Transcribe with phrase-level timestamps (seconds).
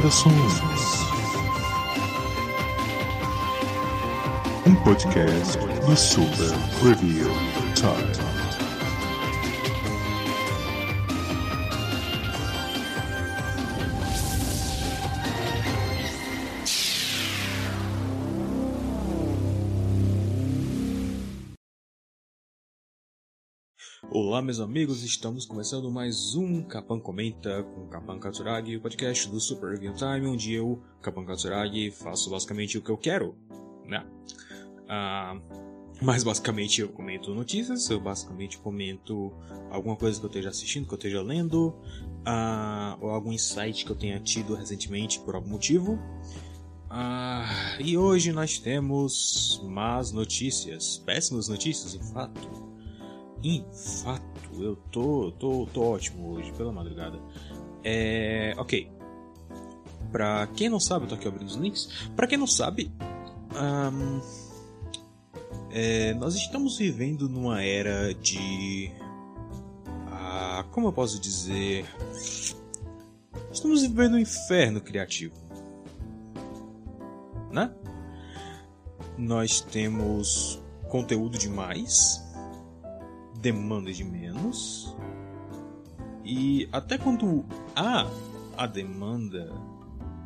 [0.00, 0.60] recomendações.
[4.66, 7.30] Um podcast do Super Review
[7.74, 8.39] Time.
[24.40, 29.38] Olá, meus amigos, estamos começando mais um Capan Comenta com Capan Katsuragi, o podcast do
[29.38, 33.36] Super Review Time, onde eu, Capan Katsuragi, faço basicamente o que eu quero,
[33.84, 34.02] né?
[34.88, 35.38] Ah,
[36.00, 39.30] mas basicamente eu comento notícias, eu basicamente comento
[39.70, 41.74] alguma coisa que eu esteja assistindo, que eu esteja lendo,
[42.24, 45.98] ah, ou algum insight que eu tenha tido recentemente por algum motivo.
[46.88, 52.69] Ah, e hoje nós temos más notícias, péssimas notícias, em fato.
[53.42, 57.18] Em fato, eu tô, tô, tô ótimo hoje, pela madrugada.
[57.82, 58.54] É.
[58.58, 58.90] Ok.
[60.12, 62.10] Pra quem não sabe, eu tô aqui abrindo os links.
[62.16, 62.92] Pra quem não sabe,
[65.70, 68.90] é, nós estamos vivendo numa era de.
[70.08, 71.86] Ah, como eu posso dizer?
[73.52, 75.34] Estamos vivendo um inferno criativo.
[77.52, 77.72] Né?
[79.16, 82.29] Nós temos conteúdo demais
[83.40, 84.94] demanda de menos.
[86.24, 88.06] E até quando há
[88.56, 89.52] a demanda,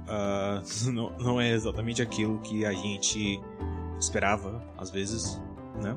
[0.08, 3.40] uh, não, não é exatamente aquilo que a gente
[3.98, 5.40] esperava, às vezes,
[5.80, 5.96] né?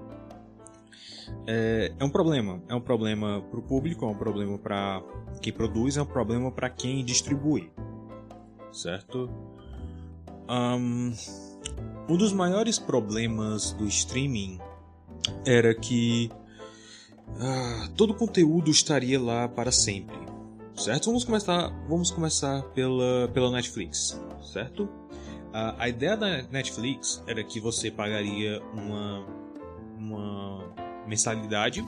[1.46, 2.62] É, é um problema.
[2.70, 5.02] É um problema para o público, é um problema para
[5.42, 7.72] quem produz, é um problema para quem distribui,
[8.72, 9.30] certo?
[10.50, 11.14] Um,
[12.08, 14.60] um dos maiores problemas do streaming
[15.46, 16.32] era que
[17.40, 20.18] ah, todo o conteúdo estaria lá para sempre,
[20.76, 21.06] certo?
[21.06, 24.20] Vamos começar, vamos começar pela, pela Netflix,
[24.54, 24.90] certo?
[25.54, 29.26] Ah, a ideia da Netflix era que você pagaria uma,
[29.98, 30.74] uma
[31.08, 31.84] mensalidade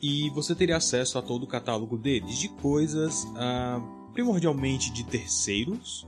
[0.00, 3.80] e você teria acesso a todo o catálogo deles de coisas ah,
[4.12, 6.06] primordialmente de terceiros,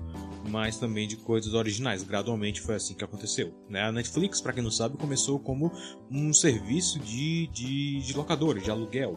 [0.49, 2.03] mas também de coisas originais.
[2.03, 3.53] Gradualmente foi assim que aconteceu.
[3.69, 3.83] Né?
[3.83, 5.73] A Netflix, para quem não sabe, começou como
[6.11, 9.17] um serviço de, de, de locadores, de aluguel.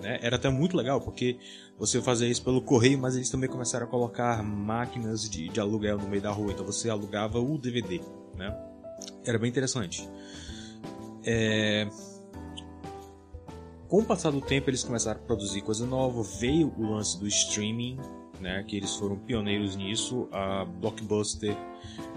[0.00, 0.18] Né?
[0.22, 1.38] Era até muito legal, porque
[1.78, 5.98] você fazia isso pelo correio, mas eles também começaram a colocar máquinas de, de aluguel
[5.98, 8.00] no meio da rua, então você alugava o DVD.
[8.36, 8.54] Né?
[9.24, 10.08] Era bem interessante.
[11.24, 11.88] É...
[13.88, 17.26] Com o passar do tempo, eles começaram a produzir coisa nova, veio o lance do
[17.26, 17.96] streaming,
[18.38, 20.28] né, que eles foram pioneiros nisso.
[20.30, 21.56] A Blockbuster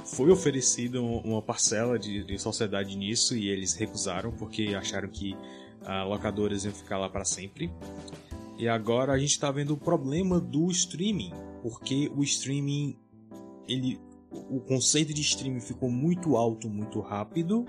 [0.04, 6.10] foi oferecida uma parcela de, de sociedade nisso e eles recusaram porque acharam que uh,
[6.10, 7.72] locadoras iam ficar lá para sempre.
[8.58, 11.32] E agora a gente está vendo o problema do streaming,
[11.64, 12.98] porque o streaming,
[13.66, 13.98] ele,
[14.30, 17.66] o conceito de streaming ficou muito alto, muito rápido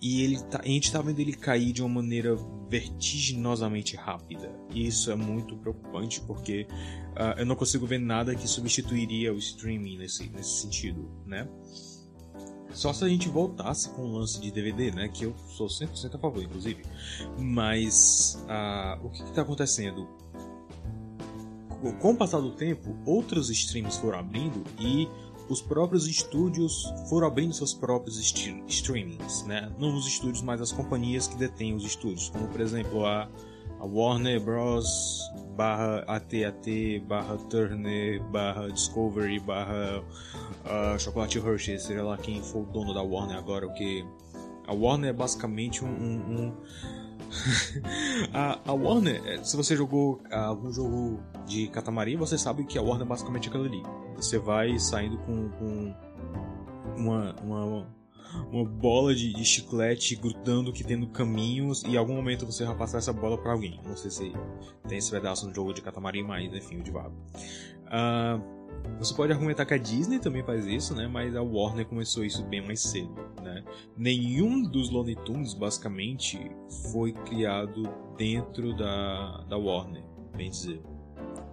[0.00, 2.36] e ele tá, a gente está vendo ele cair de uma maneira
[2.68, 4.50] vertiginosamente rápida.
[4.70, 6.66] E isso é muito preocupante porque
[7.12, 11.48] uh, eu não consigo ver nada que substituiria o streaming nesse, nesse sentido, né?
[12.74, 15.08] Só se a gente voltasse com o lance de DVD, né?
[15.08, 16.82] Que eu sou 100% a favor, inclusive.
[17.38, 20.08] Mas uh, o que está acontecendo?
[22.00, 25.06] Com o passar do tempo, outros streams foram abrindo e
[25.48, 29.70] os próprios estúdios foram abrindo seus próprios streamings, né?
[29.78, 33.28] Não os estúdios, mas as companhias que detêm os estúdios, como por exemplo a,
[33.78, 35.20] a Warner Bros.
[35.56, 40.02] barra AT&T barra Turner barra Discovery barra
[40.64, 44.04] uh, Chocolate Hershey, seja lá quem for o dono da Warner agora, o que
[44.66, 46.56] a Warner é basicamente um, um, um
[48.32, 52.82] a, a, Warner, é, se você jogou algum jogo de Katamari, você sabe que a
[52.82, 53.82] Warner é basicamente aquilo ali.
[54.16, 55.94] Você vai saindo com, com
[56.96, 57.86] uma, uma,
[58.50, 62.64] uma bola de, de, chiclete grudando que tem no caminho e em algum momento você
[62.64, 63.80] vai passar essa bola para alguém.
[63.84, 64.32] Não sei se
[64.88, 67.14] tem esse pedaço no jogo de Katamari, mas enfim, o de vago.
[67.86, 68.63] Uh,
[68.98, 71.06] você pode argumentar que a Disney também faz isso, né?
[71.06, 73.62] Mas a Warner começou isso bem mais cedo, né?
[73.96, 76.50] Nenhum dos Looney Tunes, basicamente,
[76.90, 77.82] foi criado
[78.16, 80.02] dentro da, da Warner,
[80.36, 80.80] bem dizer.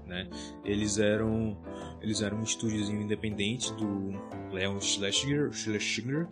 [0.06, 0.30] né?
[0.64, 1.58] Eles eram
[2.02, 4.12] eles eram um estúdiozinho independente do
[4.52, 6.28] Leon Schlesinger, Schlesinger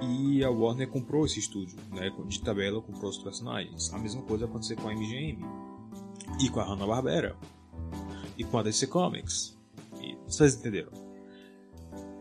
[0.00, 2.10] e a Warner comprou esse estúdio, né?
[2.26, 3.92] De tabela comprou os personagens.
[3.92, 5.44] A mesma coisa aconteceu com a MGM
[6.40, 7.36] e com a Hanna-Barbera
[8.38, 9.61] e com a DC Comics.
[10.26, 10.92] Vocês entenderam?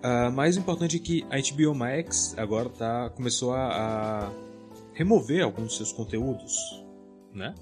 [0.04, 4.32] Uh, mais importante é que a HBO Max agora tá, começou a, a
[4.94, 6.84] remover alguns dos seus conteúdos,
[7.34, 7.54] né?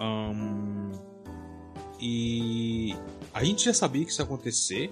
[0.00, 0.90] Um,
[2.00, 2.96] e
[3.34, 4.90] a gente já sabia que isso ia acontecer,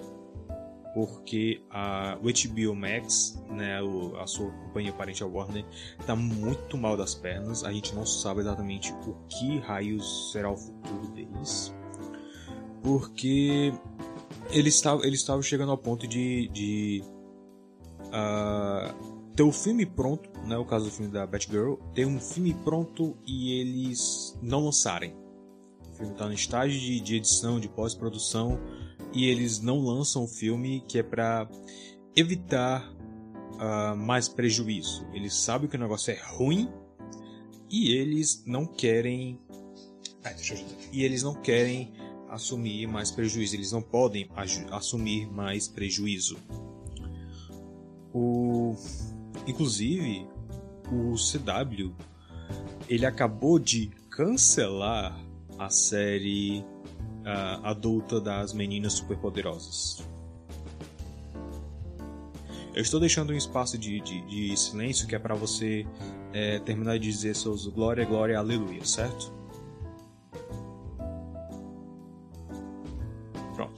[0.93, 5.65] porque a, o HBO Max, né, o, a sua companhia parente a Warner,
[5.99, 7.63] está muito mal das pernas.
[7.63, 11.73] A gente não sabe exatamente o que raios será o futuro deles,
[12.81, 13.73] porque
[14.51, 17.03] eles estavam eles chegando ao ponto de, de
[18.07, 22.53] uh, ter o filme pronto, né, o caso do filme da Batgirl, ter um filme
[22.53, 25.15] pronto e eles não lançarem.
[25.91, 28.59] O filme está no estágio de, de edição, de pós-produção,
[29.13, 31.49] e eles não lançam o filme que é para
[32.15, 35.05] evitar uh, mais prejuízo.
[35.13, 36.69] Eles sabem que o negócio é ruim
[37.69, 39.39] e eles não querem.
[40.23, 40.33] Ah,
[40.91, 41.93] e eles não querem
[42.29, 43.55] assumir mais prejuízo.
[43.55, 44.29] Eles não podem
[44.71, 46.37] assumir mais prejuízo.
[48.13, 48.75] O
[49.47, 50.27] Inclusive,
[50.91, 51.95] o CW
[52.87, 55.19] ele acabou de cancelar
[55.57, 60.07] a série uh, adulta das meninas superpoderosas.
[62.73, 65.85] Eu estou deixando um espaço de, de, de silêncio que é para você
[66.31, 69.33] é, terminar de dizer seus glória, glória, aleluia, certo?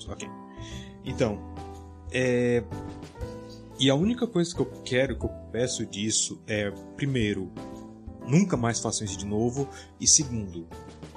[0.09, 0.27] Ok.
[1.03, 1.39] Então,
[2.11, 2.63] é,
[3.79, 7.51] e a única coisa que eu quero, que eu peço disso é, primeiro,
[8.27, 9.67] nunca mais façam isso de novo.
[9.99, 10.67] E segundo,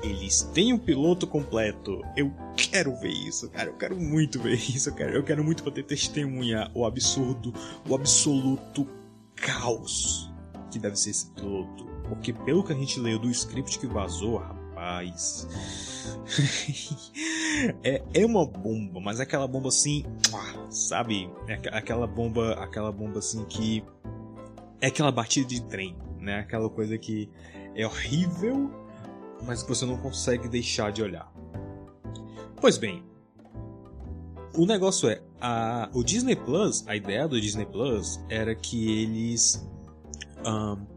[0.03, 2.01] eles têm um piloto completo.
[2.17, 3.69] Eu quero ver isso, cara.
[3.69, 5.13] Eu quero muito ver isso, cara.
[5.13, 7.53] Eu quero muito poder testemunhar o absurdo,
[7.89, 8.89] o absoluto
[9.35, 10.33] caos
[10.71, 11.85] que deve ser esse piloto.
[12.09, 14.64] Porque pelo que a gente leu do script que vazou, rapaz.
[17.83, 20.05] é, é uma bomba, mas aquela bomba assim,
[20.71, 21.31] sabe?
[21.49, 23.85] É aquela bomba, aquela bomba assim que
[24.81, 26.41] é aquela batida de trem, né?
[26.41, 27.31] Aquela coisa que
[27.75, 28.71] é horrível,
[29.43, 31.33] mas que você não consegue deixar de olhar.
[32.61, 33.03] Pois bem,
[34.57, 39.67] o negócio é, a, o Disney Plus, a ideia do Disney Plus era que eles
[40.47, 40.94] um,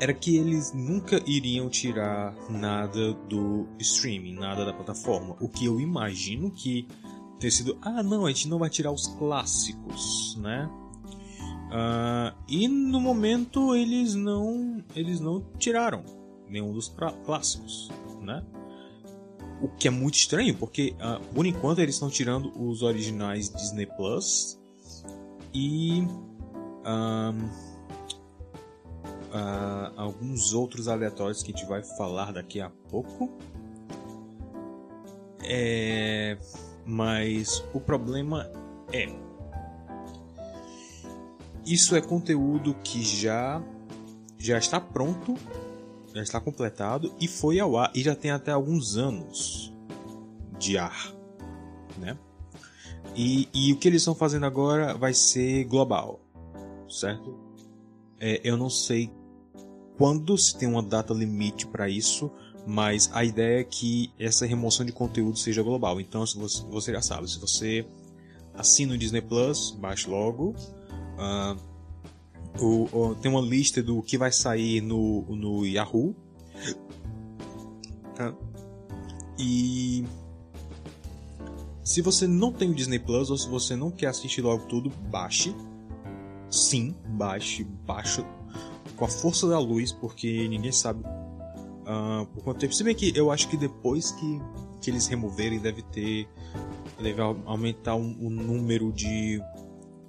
[0.00, 5.36] era que eles nunca iriam tirar nada do streaming, nada da plataforma.
[5.40, 6.86] O que eu imagino que
[7.38, 10.68] ter sido, ah não, a gente não vai tirar os clássicos, né?
[11.66, 16.04] Uh, e no momento eles não, eles não tiraram
[16.48, 16.94] nenhum dos
[17.24, 18.44] clássicos, né?
[19.60, 23.86] O que é muito estranho, porque uh, por enquanto eles estão tirando os originais Disney
[23.86, 24.58] Plus
[25.52, 26.06] e
[26.86, 27.73] um,
[29.34, 33.36] uh, alguns outros aleatórios que a gente vai falar daqui a pouco.
[35.42, 36.38] É...
[36.86, 38.50] Mas o problema
[38.92, 39.12] é.
[41.66, 43.62] Isso é conteúdo que já
[44.38, 45.34] já está pronto,
[46.14, 49.72] já está completado e foi ao ar e já tem até alguns anos
[50.58, 51.14] de ar,
[51.98, 52.18] né?
[53.16, 56.20] E, e o que eles estão fazendo agora vai ser global,
[56.88, 57.38] certo?
[58.20, 59.10] É, eu não sei
[59.96, 62.30] quando se tem uma data limite para isso,
[62.66, 66.00] mas a ideia é que essa remoção de conteúdo seja global.
[66.00, 67.86] Então, se você, você já sabe, se você
[68.54, 70.54] assina o Disney Plus, baixe logo.
[71.18, 71.74] Uh,
[72.60, 76.14] o, o, tem uma lista do que vai sair no, no Yahoo.
[78.18, 78.34] Uh,
[79.38, 80.04] e
[81.82, 84.90] se você não tem o Disney Plus ou se você não quer assistir logo tudo,
[85.10, 85.54] baixe.
[86.48, 88.24] Sim, baixe, baixe
[88.96, 92.74] com a força da luz, porque ninguém sabe uh, por quanto tempo.
[92.74, 94.40] Se bem que eu acho que depois que,
[94.80, 96.28] que eles removerem, deve ter.
[97.00, 99.40] deve aumentar o um, um número de,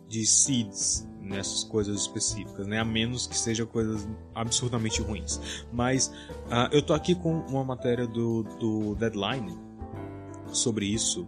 [0.08, 2.80] de seeds nessas coisas específicas, né?
[2.80, 5.66] A menos que sejam coisas absurdamente ruins.
[5.74, 6.08] Mas
[6.48, 9.58] uh, eu tô aqui com uma matéria do, do Deadline
[10.48, 11.28] sobre isso,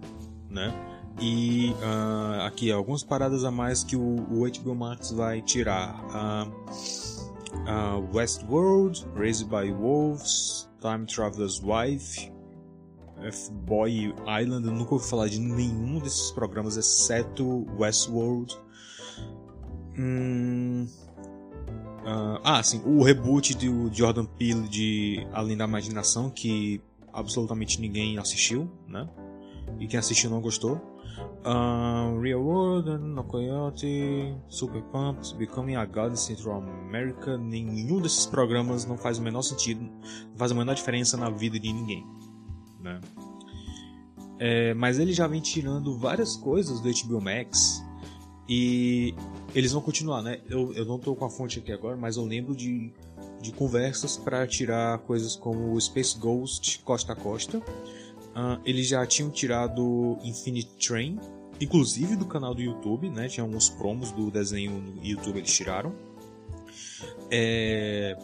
[0.49, 0.73] né?
[1.19, 5.99] E uh, aqui algumas paradas a mais que o, o HBO Max vai tirar.
[6.05, 12.31] Uh, uh, Westworld, Raised by Wolves, Time Traveler's Wife,
[13.21, 14.65] F-Boy Island.
[14.65, 18.57] Eu nunca ouvi falar de nenhum desses programas exceto Westworld.
[19.97, 20.87] Hum,
[22.05, 28.17] uh, ah, sim, o reboot do Jordan Peele de Além da Imaginação, que absolutamente ninguém
[28.17, 29.09] assistiu, né?
[29.79, 30.79] E quem assistiu não gostou.
[31.45, 37.37] Um, Real World, No Coyote, Super Pumps, Becoming a God in Central America.
[37.37, 41.59] Nenhum desses programas não faz o menor sentido, não faz a menor diferença na vida
[41.59, 42.05] de ninguém,
[42.79, 42.99] né?
[44.39, 47.83] É, mas ele já vem tirando várias coisas do HBO Max
[48.47, 49.15] e
[49.53, 50.39] eles vão continuar, né?
[50.49, 52.93] Eu, eu não tô com a fonte aqui agora, mas eu lembro de,
[53.41, 57.61] de conversas para tirar coisas como Space Ghost Costa a Costa.
[58.37, 61.19] Uh, eles já tinham tirado Infinite Train,
[61.59, 63.27] inclusive do canal do YouTube, né?
[63.27, 65.91] Tinha alguns promos do desenho no YouTube eles tiraram.
[67.31, 68.15] É...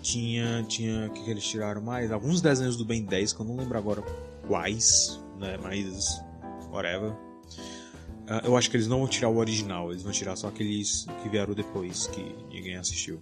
[0.00, 2.12] Tinha, tinha, o que, que eles tiraram mais?
[2.12, 4.00] Alguns desenhos do Ben 10 que eu não lembro agora
[4.46, 5.58] quais, né?
[5.60, 6.22] Mas
[6.70, 7.10] whatever.
[7.10, 11.04] Uh, eu acho que eles não vão tirar o original, eles vão tirar só aqueles
[11.20, 13.20] que vieram depois, que ninguém assistiu.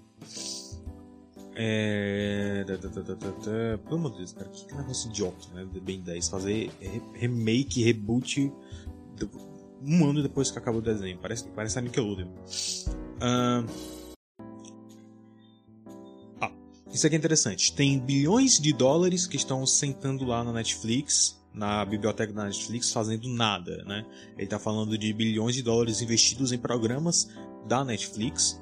[1.59, 2.65] É.
[3.85, 5.67] Pelo amor de Deus, cara, que negócio idiota, né?
[5.73, 6.29] The Ben 10.
[6.29, 6.71] Fazer
[7.15, 8.53] remake, reboot
[9.83, 11.19] um ano depois que acabou o desenho.
[11.19, 12.29] Parece, parece a Nickelodeon.
[13.21, 13.65] Ah,
[16.93, 17.73] isso aqui é interessante.
[17.75, 23.29] Tem bilhões de dólares que estão sentando lá na Netflix na biblioteca da Netflix fazendo
[23.29, 24.05] nada, né?
[24.35, 27.31] Ele está falando de bilhões de dólares investidos em programas
[27.67, 28.61] da Netflix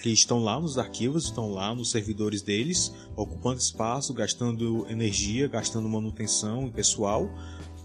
[0.00, 5.88] que estão lá nos arquivos, estão lá nos servidores deles, ocupando espaço, gastando energia, gastando
[5.88, 7.28] manutenção e pessoal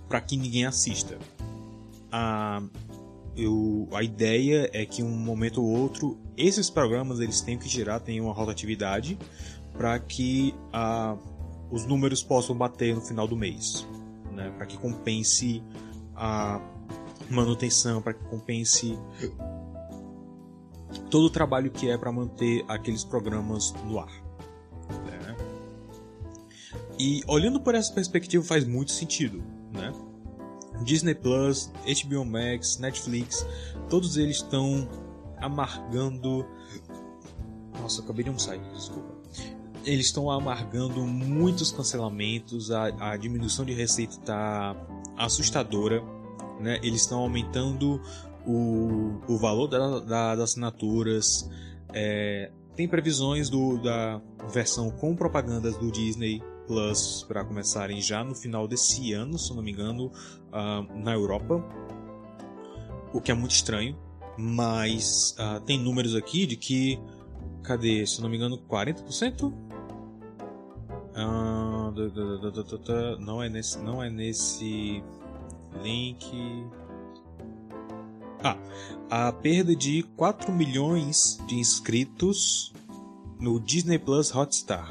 [0.07, 1.17] para que ninguém assista.
[2.11, 2.61] A,
[3.35, 7.99] eu, a ideia é que um momento ou outro esses programas eles têm que gerar
[7.99, 9.17] tem uma rotatividade
[9.73, 11.15] para que a,
[11.69, 13.85] os números possam bater no final do mês
[14.39, 14.51] né?
[14.55, 15.61] Para que compense
[16.15, 16.61] a
[17.29, 18.97] manutenção, para que compense
[21.09, 24.11] todo o trabalho que é para manter aqueles programas no ar.
[25.05, 25.37] Né?
[26.97, 29.93] E olhando por essa perspectiva faz muito sentido, né?
[30.83, 31.69] Disney Plus,
[32.05, 33.45] HBO Max, Netflix,
[33.89, 34.87] todos eles estão
[35.37, 36.45] amargando.
[37.81, 39.19] Nossa, acabei de almoçar, desculpa
[39.85, 44.75] eles estão amargando muitos cancelamentos, a, a diminuição de receita está
[45.17, 46.03] assustadora,
[46.59, 46.79] né?
[46.83, 48.01] Eles estão aumentando
[48.49, 51.49] o, o valor da, da, das assinaturas.
[51.93, 58.33] É, tem previsões do, da versão com propagandas do Disney Plus para começarem já no
[58.33, 61.63] final desse ano, se não me engano, uh, na Europa.
[63.13, 63.97] O que é muito estranho,
[64.37, 66.99] mas uh, tem números aqui de que,
[67.63, 69.51] cadê, se não me engano, 40%?
[71.15, 71.91] Ah,
[73.19, 75.03] não é nesse, não é nesse
[75.81, 76.31] link.
[78.41, 78.57] Ah,
[79.09, 82.71] a perda de 4 milhões de inscritos
[83.37, 84.89] no Disney Plus Hotstar.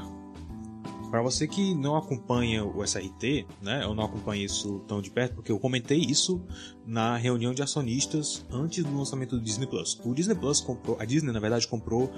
[1.09, 5.33] Para você que não acompanha o SRT, né, eu não acompanho isso tão de perto,
[5.33, 6.39] porque eu comentei isso
[6.85, 9.99] na reunião de acionistas antes do lançamento do Disney Plus.
[10.05, 12.11] O Disney Plus comprou, a Disney na verdade comprou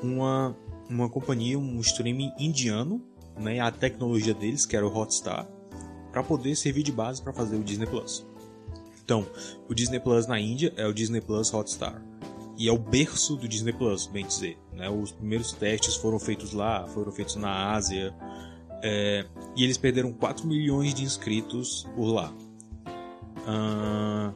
[0.00, 0.56] uma,
[0.88, 3.02] uma companhia, um streaming indiano,
[3.36, 5.48] né, a tecnologia deles, que era o Hotstar,
[6.12, 8.24] para poder servir de base para fazer o Disney Plus.
[9.06, 9.24] Então,
[9.68, 12.02] o Disney Plus na Índia é o Disney Plus Hotstar.
[12.58, 14.58] E é o berço do Disney Plus, bem dizer.
[14.72, 14.90] Né?
[14.90, 18.12] Os primeiros testes foram feitos lá, foram feitos na Ásia.
[18.82, 22.34] É, e eles perderam 4 milhões de inscritos por lá.
[23.46, 24.34] Uh,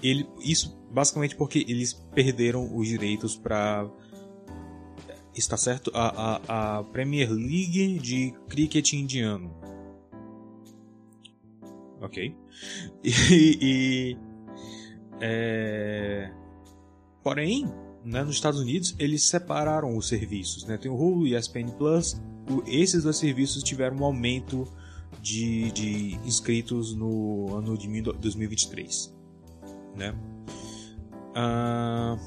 [0.00, 3.90] ele, isso basicamente porque eles perderam os direitos para
[5.34, 5.90] está certo?
[5.92, 9.61] A, a, a Premier League de cricket indiano.
[12.02, 12.36] Ok.
[13.04, 13.58] E.
[13.60, 14.16] e
[15.20, 16.30] é...
[17.22, 17.72] Porém,
[18.04, 20.64] né, nos Estados Unidos, eles separaram os serviços.
[20.64, 20.76] Né?
[20.76, 22.20] Tem o Hulu e a ESPN Plus.
[22.66, 24.66] Esses dois serviços tiveram um aumento
[25.20, 29.14] de, de inscritos no ano de 2023.
[29.96, 30.12] Né?
[31.36, 32.18] Uh,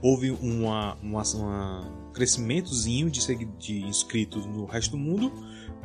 [0.00, 5.30] houve uma, uma, um crescimentozinho de, de inscritos no resto do mundo,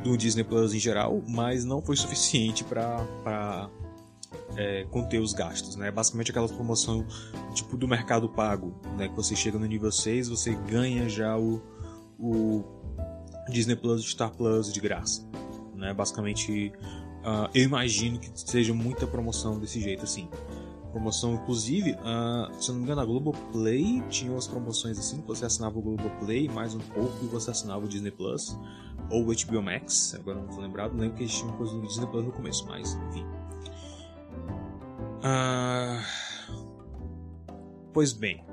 [0.02, 3.68] do Disney Plus em geral, mas não foi suficiente para
[4.56, 5.90] é, conter os gastos, né?
[5.90, 7.06] Basicamente aquela promoção
[7.54, 9.08] tipo do mercado pago, né?
[9.08, 11.60] Que você chega no nível 6, você ganha já o,
[12.18, 12.64] o
[13.50, 15.28] Disney Plus, Star Plus de graça,
[15.74, 15.92] né?
[15.92, 16.72] Basicamente,
[17.24, 20.28] uh, eu imagino que seja muita promoção desse jeito assim
[20.88, 21.34] promoção.
[21.34, 25.78] Inclusive, uh, se eu não me engano, a Globoplay tinha umas promoções assim, você assinava
[25.78, 28.56] o Globoplay mais um pouco e você assinava o Disney Plus
[29.10, 32.06] ou o HBO Max, agora não tô lembrado, lembro que eles tinham coisa do Disney
[32.06, 33.24] Plus no começo, mas enfim.
[35.18, 36.28] Uh...
[37.92, 38.44] Pois bem,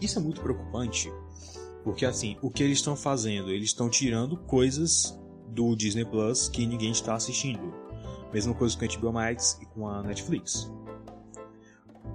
[0.00, 1.12] isso é muito preocupante
[1.84, 3.50] Porque assim, o que eles estão fazendo?
[3.50, 7.83] Eles estão tirando coisas do Disney Plus que ninguém está assistindo.
[8.34, 10.70] Mesma coisa com a HBO Max e com a Netflix.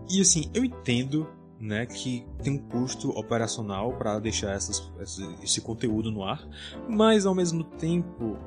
[0.09, 1.25] E assim, eu entendo
[1.59, 4.91] né, que tem um custo operacional para deixar essas,
[5.41, 6.45] esse, conteúdo no ar,
[6.87, 8.37] mas ao mesmo tempo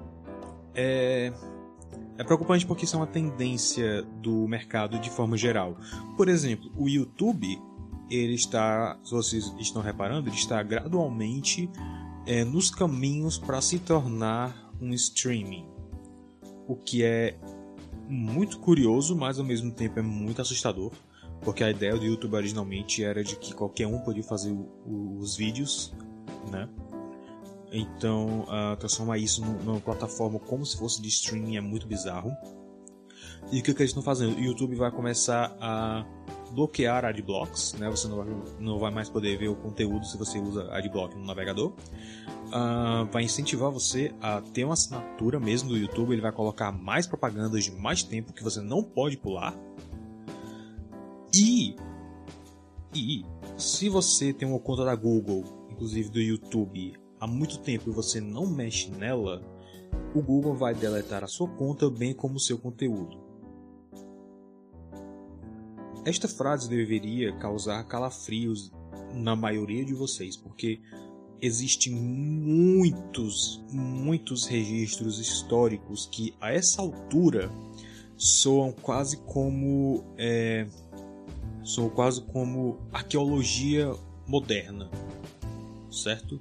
[0.75, 1.33] é,
[2.19, 5.77] é preocupante porque isso é uma tendência do mercado de forma geral.
[6.17, 7.61] Por exemplo, o YouTube,
[8.11, 11.71] ele está, se vocês estão reparando, ele está gradualmente
[12.27, 15.67] é, nos caminhos para se tornar um streaming.
[16.67, 17.39] O que é
[18.13, 20.93] muito curioso, mas ao mesmo tempo é muito assustador.
[21.41, 25.93] Porque a ideia do YouTube originalmente era de que qualquer um podia fazer os vídeos,
[26.51, 26.69] né?
[27.73, 32.31] Então, uh, transformar isso numa plataforma como se fosse de streaming é muito bizarro.
[33.51, 34.37] E o que, que eles estão fazendo?
[34.37, 36.07] O YouTube vai começar a
[36.53, 37.91] bloquear adblocks, né?
[37.91, 38.27] Você não vai,
[38.61, 41.73] não vai mais poder ver o conteúdo se você usa adblock no navegador.
[42.53, 46.13] Uh, vai incentivar você a ter uma assinatura mesmo do YouTube.
[46.13, 49.57] Ele vai colocar mais propagandas de mais tempo que você não pode pular.
[51.35, 51.75] E,
[52.95, 53.25] e
[53.57, 58.21] se você tem uma conta da Google, inclusive do YouTube, há muito tempo e você
[58.21, 59.41] não mexe nela,
[60.15, 63.19] o Google vai deletar a sua conta bem como o seu conteúdo.
[66.05, 68.71] Esta frase deveria causar calafrios
[69.15, 70.81] na maioria de vocês, porque
[71.43, 77.51] existem muitos, muitos registros históricos que a essa altura
[78.17, 80.67] soam quase como é,
[81.65, 83.93] soam quase como arqueologia
[84.27, 84.89] moderna,
[85.91, 86.41] certo?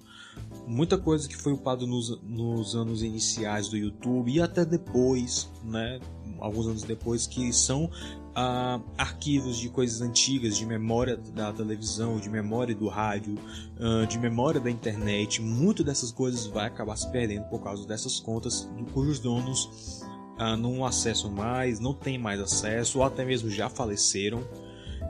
[0.67, 6.00] muita coisa que foi upado nos, nos anos iniciais do YouTube e até depois, né?
[6.39, 7.89] Alguns anos depois, que são
[8.35, 13.38] ah, arquivos de coisas antigas, de memória da televisão, de memória do rádio,
[13.79, 15.41] ah, de memória da internet.
[15.41, 20.03] Muito dessas coisas vai acabar se perdendo por causa dessas contas cujos donos
[20.37, 24.48] ah, não acessam mais, não têm mais acesso, ou até mesmo já faleceram.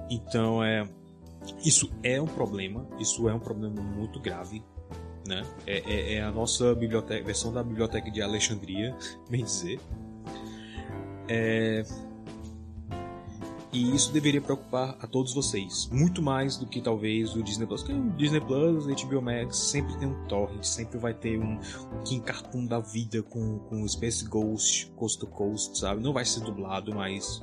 [0.09, 0.87] Então é.
[1.65, 4.63] Isso é um problema, isso é um problema muito grave
[5.27, 5.45] né?
[5.65, 8.95] É, é, é, a nossa biblioteca, versão da biblioteca de Alexandria,
[9.29, 9.79] bem dizer.
[11.27, 11.83] É...
[13.73, 17.81] E isso deveria preocupar a todos vocês, muito mais do que talvez o Disney Plus.
[17.83, 21.53] Porque o Disney Plus, o HBO Max sempre tem um torrent, sempre vai ter um,
[21.53, 26.01] um King Cartoon da vida com, com Space Ghost, Coast to Coast, sabe?
[26.01, 27.41] Não vai ser dublado, mas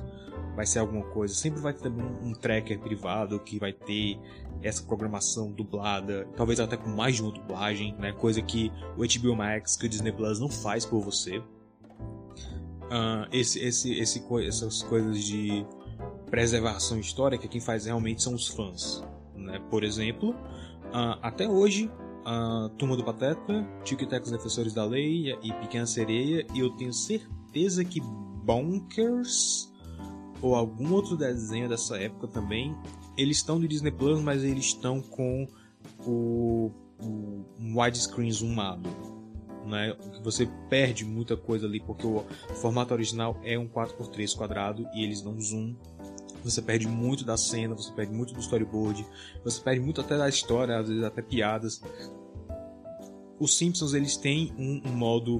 [0.55, 1.33] vai ser alguma coisa.
[1.33, 4.19] Sempre vai ter um, um tracker privado que vai ter
[4.61, 8.11] essa programação dublada, talvez até com mais de uma dublagem, né?
[8.11, 11.39] Coisa que o HBO Max, que o Disney Plus não faz por você.
[11.39, 15.65] Uh, esse, esse, esse, essas coisas de
[16.29, 19.03] preservação histórica, quem faz realmente são os fãs.
[19.35, 19.59] Né?
[19.69, 21.89] Por exemplo, uh, até hoje,
[22.25, 26.69] a Turma do Pateta, Tic Tac os Defensores da Lei e Pequena Sereia, e eu
[26.71, 29.69] tenho certeza que Bonkers
[30.41, 32.75] ou algum outro desenho dessa época também
[33.17, 35.45] eles estão no Disney Plus, mas eles estão com
[36.05, 38.89] o, o widescreen zoomado.
[39.65, 39.95] Né?
[40.23, 42.23] Você perde muita coisa ali porque o
[42.55, 45.75] formato original é um 4x3 quadrado e eles dão zoom.
[46.43, 49.05] Você perde muito da cena, você perde muito do storyboard,
[49.43, 51.81] você perde muito até da história, às vezes até piadas.
[53.39, 55.37] Os Simpsons eles têm um, um modo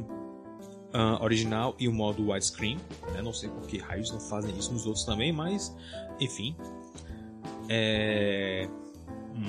[0.94, 2.78] uh, original e um modo widescreen.
[3.14, 3.22] Né?
[3.22, 5.76] Não sei por que raios não fazem isso nos outros também, mas
[6.20, 6.56] enfim,
[7.70, 8.68] é...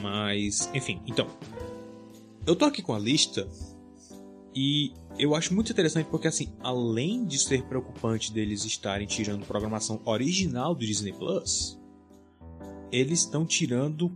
[0.03, 1.27] Mas, enfim, então.
[2.47, 3.49] Eu tô aqui com a lista
[4.55, 10.01] e eu acho muito interessante porque, assim, além de ser preocupante deles estarem tirando programação
[10.05, 11.79] original do Disney Plus,
[12.91, 14.11] eles estão tirando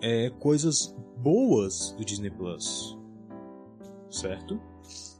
[0.00, 2.96] é, coisas boas do Disney Plus.
[4.10, 4.60] Certo?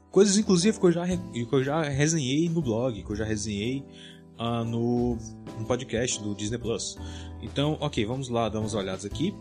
[0.09, 3.85] Coisas, inclusive, que eu já, que eu já resenhei no blog, que eu já resenhei
[4.37, 5.17] uh, no,
[5.57, 6.97] no podcast do Disney Plus.
[7.41, 9.33] Então, ok, vamos lá dar umas olhadas aqui.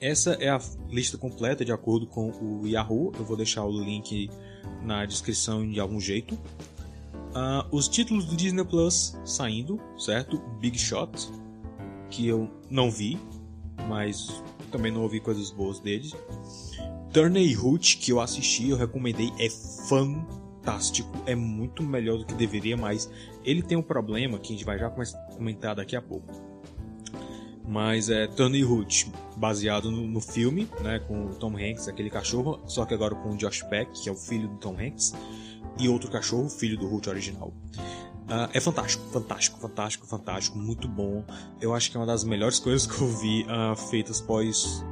[0.00, 3.12] Essa é a lista completa de acordo com o Yahoo.
[3.18, 4.28] Eu vou deixar o link
[4.82, 6.34] na descrição de algum jeito.
[6.34, 10.38] Uh, os títulos do Disney Plus saindo, certo?
[10.60, 11.30] Big Shot,
[12.10, 13.18] que eu não vi,
[13.88, 16.12] mas também não ouvi coisas boas dele.
[17.12, 19.48] Turney Hoot, que eu assisti, eu recomendei, é
[19.88, 23.10] fantástico, é muito melhor do que deveria, mas
[23.44, 24.90] ele tem um problema que a gente vai já
[25.34, 26.47] comentar daqui a pouco
[27.68, 32.58] mas é Tony Hood, baseado no, no, filme, né, com o Tom Hanks, aquele cachorro,
[32.66, 35.14] só que agora com o Josh Peck, que é o filho do Tom Hanks,
[35.78, 37.52] e outro cachorro, filho do Hood original.
[38.28, 41.22] Uh, é fantástico, fantástico, fantástico, fantástico, muito bom.
[41.60, 44.84] Eu acho que é uma das melhores coisas que eu vi uh, feitas pós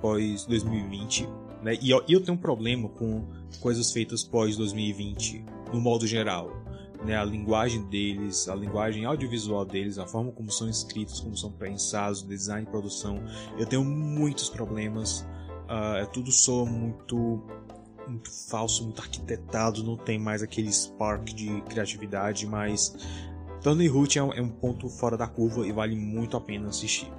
[0.00, 1.28] pós 2020,
[1.62, 1.76] né?
[1.80, 3.24] E eu, eu tenho um problema com
[3.60, 6.65] coisas feitas pós 2020, no modo geral.
[7.04, 11.52] Né, a linguagem deles, a linguagem audiovisual deles, a forma como são escritos, como são
[11.52, 13.22] pensados, design e produção.
[13.58, 15.20] Eu tenho muitos problemas.
[15.66, 17.42] Uh, tudo soa muito
[18.06, 22.94] muito falso, muito arquitetado, não tem mais aquele spark de criatividade, mas
[23.60, 26.68] Tony Root é um, é um ponto fora da curva e vale muito a pena
[26.68, 27.10] assistir.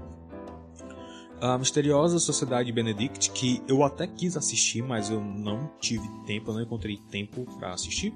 [1.40, 6.56] A Misteriosa Sociedade Benedict, que eu até quis assistir, mas eu não tive tempo, eu
[6.56, 8.12] não encontrei tempo para assistir.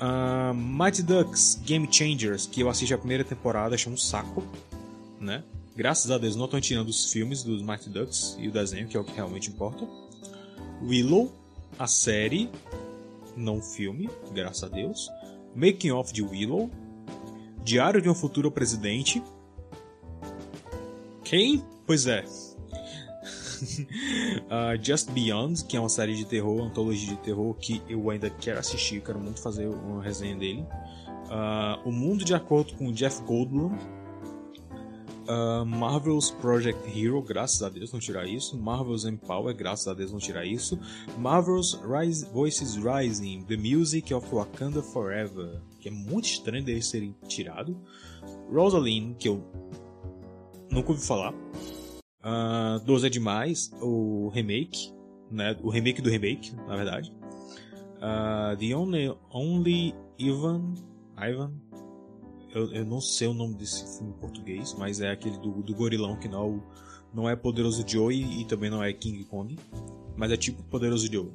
[0.00, 4.42] Uh, Mighty Ducks Game Changers, que eu assisti a primeira temporada, achei um saco,
[5.20, 5.44] né?
[5.74, 8.96] Graças a Deus não estão tirando os filmes dos Mighty Ducks e o desenho, que
[8.96, 9.86] é o que realmente importa.
[10.82, 11.32] Willow,
[11.78, 12.50] a série,
[13.36, 15.08] não filme, graças a Deus.
[15.54, 16.70] Making of de Willow.
[17.64, 19.22] Diário de um futuro presidente.
[21.24, 21.64] Quem?
[21.86, 22.24] Pois é.
[23.62, 28.30] Uh, Just Beyond, que é uma série de terror, antologia de terror que eu ainda
[28.30, 30.66] quero assistir, quero muito fazer uma resenha dele.
[31.26, 33.76] Uh, o Mundo de Acordo com Jeff Goldblum,
[35.22, 38.58] Uh, Marvel's Project Hero, graças a Deus não tirar isso.
[38.58, 40.78] Marvel's Empower, graças a Deus não tirar isso.
[41.16, 47.14] Marvel's Rise, Voices Rising, The Music of Wakanda Forever, que é muito estranho deles serem
[47.28, 47.80] tirado.
[48.52, 49.44] Rosaline, que eu
[50.70, 51.32] nunca ouvi falar.
[52.24, 54.92] Uh, 12 é demais, o remake,
[55.30, 55.56] né?
[55.62, 57.12] O remake do remake, na verdade.
[57.96, 60.74] Uh, The Only, Only Ivan,
[61.16, 61.52] Ivan,
[62.54, 65.74] eu, eu, não sei o nome desse filme em português, mas é aquele do, do
[65.74, 66.62] gorilão que não,
[67.12, 69.58] não é Poderoso Joe e, também não é King Kong,
[70.16, 71.30] mas é tipo Poderoso Joe.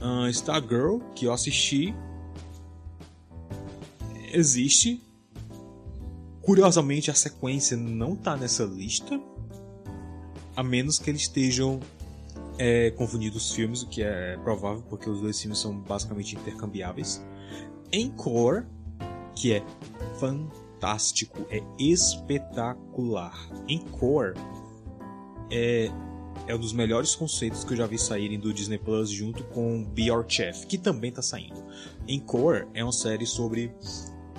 [0.00, 1.94] Uh, Stargirl, que eu assisti,
[4.32, 5.02] existe.
[6.42, 9.20] Curiosamente, a sequência não tá nessa lista,
[10.60, 11.80] a menos que eles estejam
[12.58, 17.24] é, confundindo os filmes, o que é provável, porque os dois filmes são basicamente intercambiáveis.
[17.90, 18.66] Encore,
[19.34, 19.64] que é
[20.18, 23.34] fantástico, é espetacular.
[23.70, 24.34] Encore
[25.50, 25.90] é,
[26.46, 29.82] é um dos melhores conceitos que eu já vi saírem do Disney Plus junto com
[29.82, 31.64] Be Our Chef, que também está saindo.
[32.06, 33.72] Encore é uma série sobre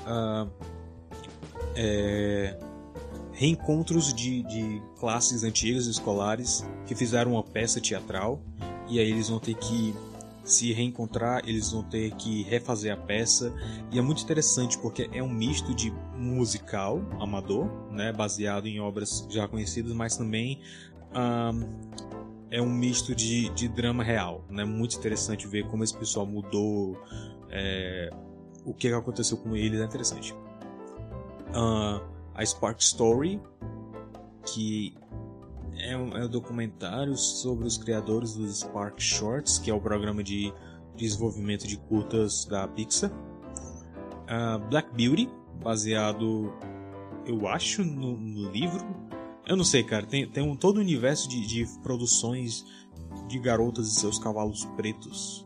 [0.06, 0.48] uh,
[1.76, 2.60] é,
[3.42, 8.40] reencontros de, de classes antigas escolares que fizeram uma peça teatral
[8.88, 9.96] e aí eles vão ter que
[10.44, 13.52] se reencontrar, eles vão ter que refazer a peça.
[13.92, 19.26] E é muito interessante porque é um misto de musical amador, né, baseado em obras
[19.28, 20.62] já conhecidas, mas também
[21.12, 21.68] um,
[22.52, 24.46] é um misto de, de drama real.
[24.52, 24.64] Né?
[24.64, 26.96] Muito interessante ver como esse pessoal mudou,
[27.50, 28.12] é,
[28.64, 30.32] o que aconteceu com eles, é interessante.
[31.56, 33.40] Uh, a Spark Story,
[34.46, 34.96] que
[35.78, 40.24] é um, é um documentário sobre os criadores dos Spark Shorts, que é o programa
[40.24, 40.52] de
[40.96, 43.12] desenvolvimento de curtas da Pixar.
[43.12, 45.30] Uh, Black Beauty,
[45.64, 46.52] baseado,
[47.26, 48.84] eu acho, no, no, livro.
[49.46, 50.06] Eu não sei, cara.
[50.06, 52.66] Tem, tem um, todo um universo de, de produções
[53.28, 55.46] de garotas e seus cavalos pretos.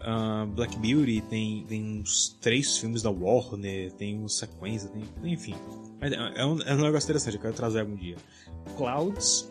[0.00, 5.54] Uh, Black Beauty tem, tem uns três filmes da Warner, tem uma sequência, tem, enfim.
[6.00, 8.16] É, é, um, é um negócio interessante, eu quero trazer algum dia.
[8.76, 9.50] Clouds,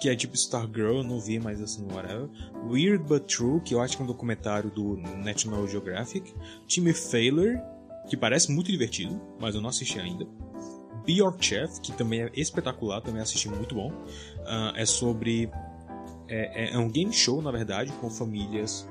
[0.00, 2.28] que é tipo Stargirl, eu não vi, mas assim, whatever.
[2.68, 6.34] Weird But True, que eu acho que é um documentário do National Geographic.
[6.66, 7.58] Timmy Failure,
[8.08, 10.26] que parece muito divertido, mas eu não assisti ainda.
[11.06, 13.90] Be Your Chef, que também é espetacular, também assisti muito bom.
[13.90, 15.50] Uh, é sobre.
[16.28, 18.88] É, é, é, um game show, na verdade, com famílias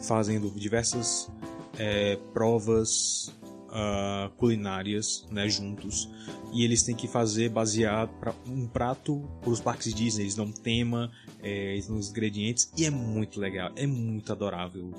[0.00, 1.30] fazendo diversas
[1.78, 3.32] é, provas
[3.72, 6.08] uh, culinárias né, juntos
[6.52, 10.24] e eles têm que fazer baseado para um prato para os parques Disney.
[10.24, 11.10] Eles dão um tema,
[11.42, 14.90] é, eles dão os ingredientes e é muito legal, é muito adorável.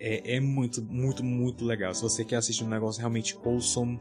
[0.00, 1.92] É, é muito, muito, muito legal.
[1.94, 3.98] Se você quer assistir um negócio realmente wholesome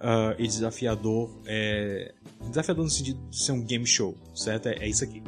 [0.00, 2.14] uh, e desafiador, é,
[2.48, 4.68] desafiador no sentido de ser um game show, certo?
[4.68, 5.22] É, é isso aqui.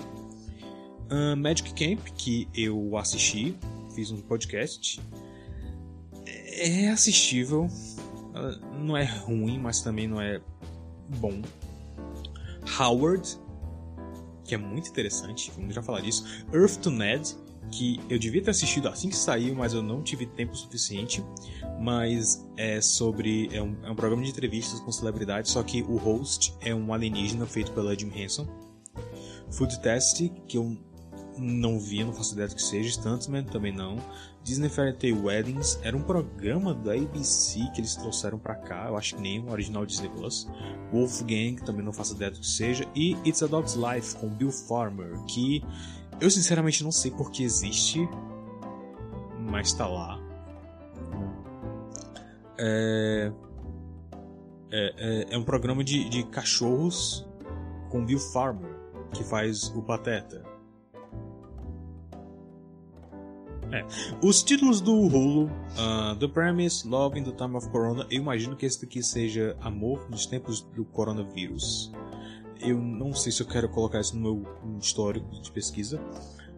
[1.11, 3.55] Uh, Magic Camp, que eu assisti,
[3.95, 5.01] fiz um podcast,
[6.53, 7.69] é assistível.
[8.79, 10.41] Não é ruim, mas também não é
[11.19, 11.43] bom.
[12.79, 13.39] Howard,
[14.45, 16.25] que é muito interessante, vamos já falar disso.
[16.53, 17.37] Earth to Ned,
[17.71, 21.25] que eu devia ter assistido assim que saiu, mas eu não tive tempo suficiente.
[21.81, 23.49] Mas é sobre.
[23.53, 26.93] É um, é um programa de entrevistas com celebridades, só que o host é um
[26.93, 28.47] alienígena feito pela Jim Henson.
[29.51, 30.77] Food Test, que eu
[31.39, 32.91] não vi, não faço ideia do que seja.
[32.91, 33.99] Stuntman também não.
[34.43, 38.97] Disney Fairy Tale Weddings era um programa da ABC que eles trouxeram para cá, eu
[38.97, 40.49] acho que nem o original Disney Plus.
[40.93, 42.85] Wolfgang, também não faço ideia do que seja.
[42.95, 45.65] E It's a Dog's Life com Bill Farmer, que
[46.21, 48.09] eu sinceramente não sei por que existe,
[49.39, 50.21] mas tá lá.
[52.59, 53.33] É,
[54.71, 57.27] é, é, é um programa de, de cachorros
[57.91, 58.75] com Bill Farmer,
[59.13, 60.42] que faz o Pateta.
[63.73, 63.87] É.
[64.23, 68.55] Os títulos do Hulu, uh, The Premise, Love in the Time of Corona, eu imagino
[68.55, 71.91] que esse daqui seja Amor nos Tempos do Coronavírus.
[72.61, 76.01] Eu não sei se eu quero colocar isso no meu histórico de pesquisa.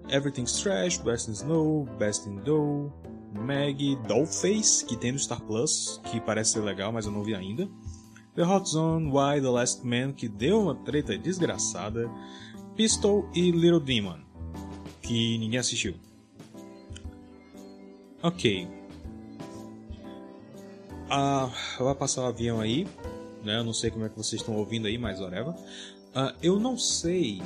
[0.09, 2.92] Everything's Trash, Best in Snow, Best in Dough,
[3.33, 7.35] Maggie, Dollface, que tem no Star Plus, que parece ser legal, mas eu não vi
[7.35, 7.68] ainda.
[8.35, 12.11] The Hot Zone, Why, The Last Man, que deu uma treta desgraçada.
[12.74, 14.18] Pistol e Little Demon,
[15.00, 15.94] que ninguém assistiu.
[18.25, 18.67] Ok.
[21.11, 22.89] Ah, vai passar o avião aí.
[23.45, 23.59] Né?
[23.59, 25.53] Eu não sei como é que vocês estão ouvindo aí, mas whatever.
[26.15, 27.43] Ah, eu não sei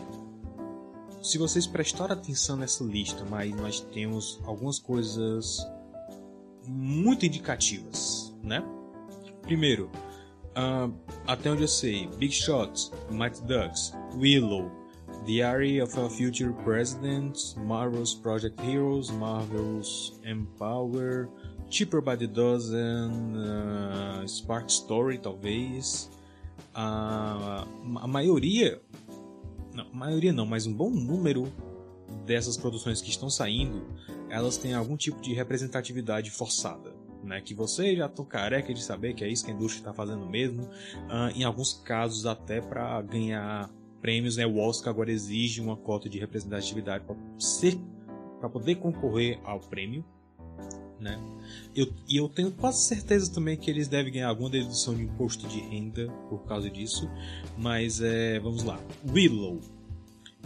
[1.20, 5.58] se vocês prestaram atenção nessa lista, mas nós temos algumas coisas
[6.64, 8.62] muito indicativas, né?
[9.42, 9.90] Primeiro,
[10.54, 10.94] uh,
[11.26, 14.70] até onde eu sei, Big Shots, Mighty Ducks, Willow,
[15.26, 21.28] Diary of a Future President, Marvel's Project Heroes, Marvel's Empower,
[21.70, 26.10] Cheaper by the Dozen, uh, Spark Story, talvez.
[26.74, 27.66] Uh,
[28.00, 28.80] a maioria,
[29.74, 31.52] não, a maioria não, mas um bom número
[32.24, 33.86] dessas produções que estão saindo,
[34.30, 36.96] elas têm algum tipo de representatividade forçada.
[37.20, 39.92] Né, que você já está careca de saber que é isso que a indústria está
[39.92, 43.68] fazendo mesmo, uh, em alguns casos até para ganhar
[44.00, 47.78] prêmios, né, o Oscar agora exige uma cota de representatividade para ser
[48.38, 50.04] para poder concorrer ao prêmio,
[51.00, 51.18] né?
[51.74, 55.46] Eu, e eu tenho quase certeza também que eles devem ganhar alguma dedução de imposto
[55.48, 57.10] de renda por causa disso,
[57.56, 58.80] mas é, vamos lá.
[59.08, 59.60] Willow,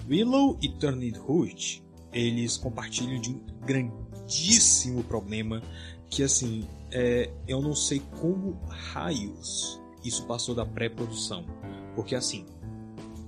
[0.08, 5.62] Willow e Turned Hood, eles compartilham de um grandíssimo problema
[6.08, 11.44] que assim, é, eu não sei como raios isso passou da pré-produção,
[11.94, 12.44] porque assim,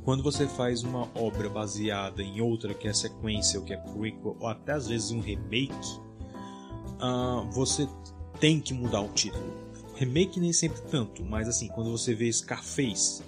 [0.04, 4.36] quando você faz uma obra baseada em outra que é sequência ou que é prequel
[4.38, 5.74] ou até às vezes um remake,
[7.00, 7.88] uh, você
[8.38, 9.64] tem que mudar o título.
[9.96, 13.22] Remake nem sempre tanto, mas assim, quando você vê Scarface,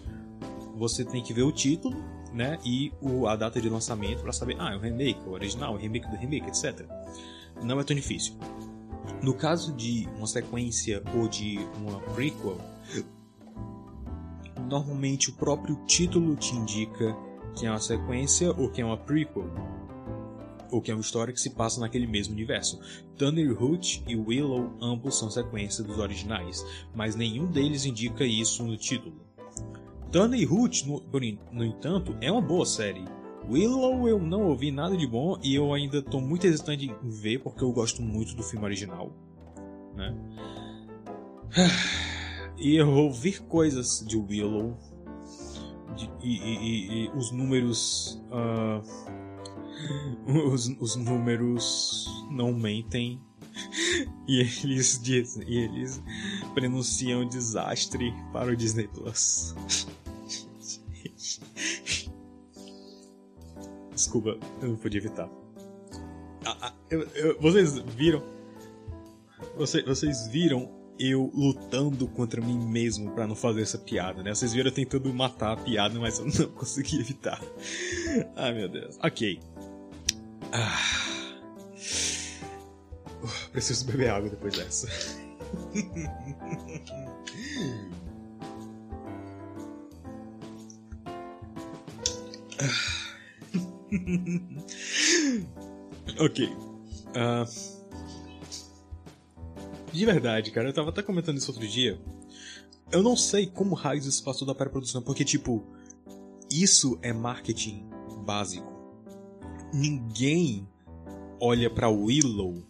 [0.76, 1.96] você tem que ver o título,
[2.34, 5.74] né, e o, a data de lançamento para saber, ah, é o remake, o original,
[5.74, 6.86] o remake do remake, etc.
[7.62, 8.34] Não é tão difícil.
[9.22, 12.58] No caso de uma sequência ou de uma prequel,
[14.68, 17.16] normalmente o próprio título te indica
[17.56, 19.50] que é uma sequência ou que é uma prequel,
[20.70, 22.78] ou que é uma história que se passa naquele mesmo universo.
[23.16, 26.64] Thunderhoot e Willow ambos são sequências dos originais,
[26.94, 29.16] mas nenhum deles indica isso no título.
[30.12, 31.02] Thunderhoot, no,
[31.52, 33.04] no entanto, é uma boa série.
[33.48, 37.38] Willow eu não ouvi nada de bom e eu ainda estou muito hesitante em ver
[37.38, 39.12] porque eu gosto muito do filme original.
[39.94, 40.14] Né?
[42.58, 44.76] E ouvir coisas de Willow
[45.96, 48.22] de, e, e, e, os números.
[48.30, 48.80] Uh,
[50.52, 53.20] os, os números não mentem.
[54.28, 56.02] E eles dizem, e eles
[56.52, 59.54] pronunciam desastre para o Disney Plus.
[63.94, 65.30] Desculpa, eu não podia evitar.
[66.44, 68.20] Ah, ah, eu, eu, vocês viram?
[69.56, 74.34] Você, vocês viram eu lutando contra mim mesmo para não fazer essa piada, né?
[74.34, 77.40] Vocês viram eu tentando matar a piada, mas eu não consegui evitar.
[78.36, 78.98] Ai meu Deus.
[79.02, 79.40] Ok.
[80.52, 80.78] Ah.
[83.22, 84.88] Uh, preciso beber água depois dessa.
[96.18, 96.46] ok.
[96.46, 97.75] Uh,
[99.92, 102.00] de verdade, cara, eu tava até comentando isso outro dia.
[102.90, 105.64] Eu não sei como raios isso passou da pré-produção, porque, tipo,
[106.50, 107.84] isso é marketing
[108.24, 108.72] básico.
[109.72, 110.66] Ninguém
[111.40, 112.62] olha pra Willow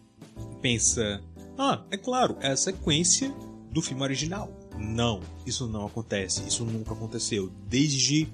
[0.53, 1.23] e pensa:
[1.59, 3.31] ah, é claro, é a sequência
[3.71, 4.51] do filme original.
[4.79, 6.47] Não, isso não acontece.
[6.47, 7.51] Isso nunca aconteceu.
[7.69, 8.29] Desde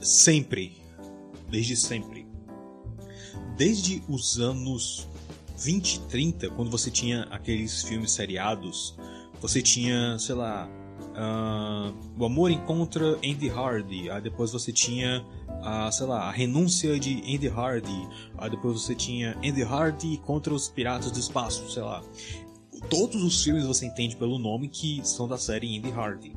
[0.00, 0.76] sempre.
[1.50, 2.26] Desde sempre.
[3.56, 5.07] Desde os anos
[5.58, 8.96] 20, 30, quando você tinha aqueles filmes seriados,
[9.40, 10.68] você tinha, sei lá,
[10.98, 15.24] uh, o amor encontra Andy Hardy, aí depois você tinha
[15.62, 20.54] a, sei lá, a renúncia de Andy Hardy, aí depois você tinha Andy Hardy contra
[20.54, 22.02] os piratas do espaço, sei lá.
[22.88, 26.36] Todos os filmes você entende pelo nome que são da série Andy Hardy.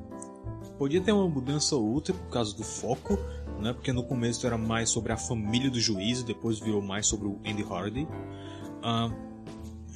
[0.78, 3.20] Podia ter uma mudança ou outra por causa do foco,
[3.62, 3.72] né?
[3.72, 7.40] Porque no começo era mais sobre a família do juiz, depois virou mais sobre o
[7.46, 8.08] Andy Hardy.
[8.82, 9.32] Uh,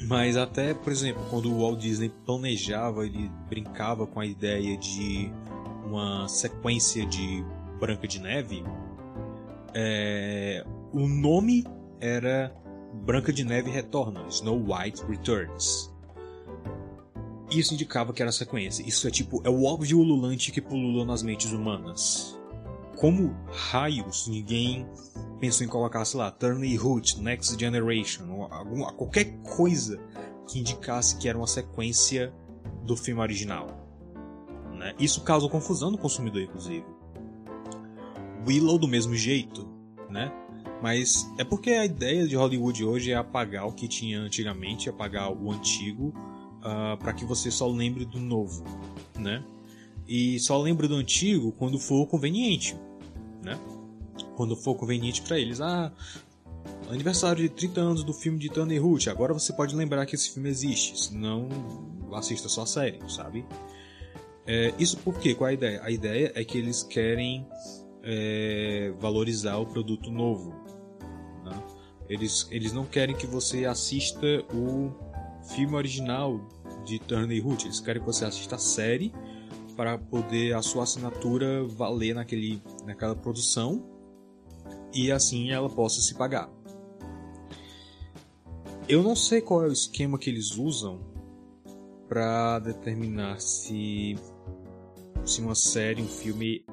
[0.08, 5.32] mas até, por exemplo, quando o Walt Disney planejava, ele brincava com a ideia de
[5.86, 7.43] uma sequência de
[7.80, 8.63] Branca de Neve,
[9.74, 10.65] é...
[10.91, 11.65] o nome
[12.00, 12.56] era
[12.93, 15.93] Branca de Neve Retorna, Snow White Returns.
[17.50, 18.84] Isso indicava que era sequência.
[18.84, 22.38] Isso é tipo, é o óbvio ululante que pululou nas mentes humanas.
[22.98, 24.86] Como raios ninguém
[25.45, 30.01] pensou em colocar, sei lá, Turney Hoot, Next Generation, ou alguma, qualquer coisa
[30.47, 32.34] que indicasse que era uma sequência
[32.84, 33.67] do filme original.
[34.73, 34.95] Né?
[34.99, 36.84] Isso causa confusão no consumidor, inclusive.
[38.47, 39.67] Willow do mesmo jeito,
[40.10, 40.31] né?
[40.81, 45.31] Mas é porque a ideia de Hollywood hoje é apagar o que tinha antigamente, apagar
[45.31, 46.13] o antigo, uh,
[46.63, 48.63] ah, para que você só lembre do novo,
[49.15, 49.43] né?
[50.08, 52.75] E só lembre do antigo quando for conveniente,
[53.43, 53.60] né?
[54.36, 55.62] Quando for conveniente para eles.
[55.62, 55.91] Ah,
[56.89, 60.32] aniversário de 30 anos do filme de Thunder Root, agora você pode lembrar que esse
[60.32, 61.50] filme existe, senão
[62.13, 63.45] assista só a série, sabe?
[64.45, 65.82] É, isso porque qual é a ideia?
[65.84, 67.48] A ideia é que eles querem
[68.04, 70.54] é, valorizar o produto novo.
[71.43, 71.63] Né?
[72.08, 74.91] Eles, eles não querem que você assista o
[75.56, 76.39] filme original
[76.86, 79.12] de Turner Root, eles querem que você assista a série
[79.76, 83.94] para poder a sua assinatura valer naquele, naquela produção
[84.95, 86.49] e assim ela possa se pagar.
[88.88, 90.99] Eu não sei qual é o esquema que eles usam
[92.08, 94.15] para determinar se
[95.25, 96.63] se uma série, um filme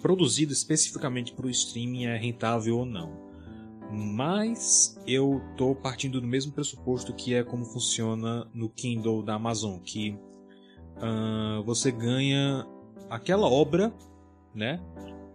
[0.00, 3.26] produzido especificamente para o streaming é rentável ou não.
[3.90, 9.78] Mas eu tô partindo do mesmo pressuposto que é como funciona no Kindle da Amazon,
[9.80, 10.16] que
[10.96, 12.66] uh, você ganha
[13.10, 13.92] aquela obra,
[14.54, 14.80] né?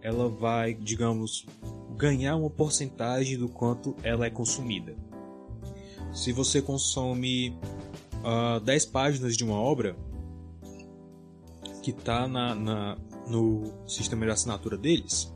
[0.00, 1.46] Ela vai, digamos,
[1.96, 4.96] ganhar uma porcentagem do quanto ela é consumida.
[6.12, 7.50] Se você consome
[8.22, 9.96] uh, ah, 10 páginas de uma obra
[11.82, 15.32] que está na, na, no sistema de assinatura deles,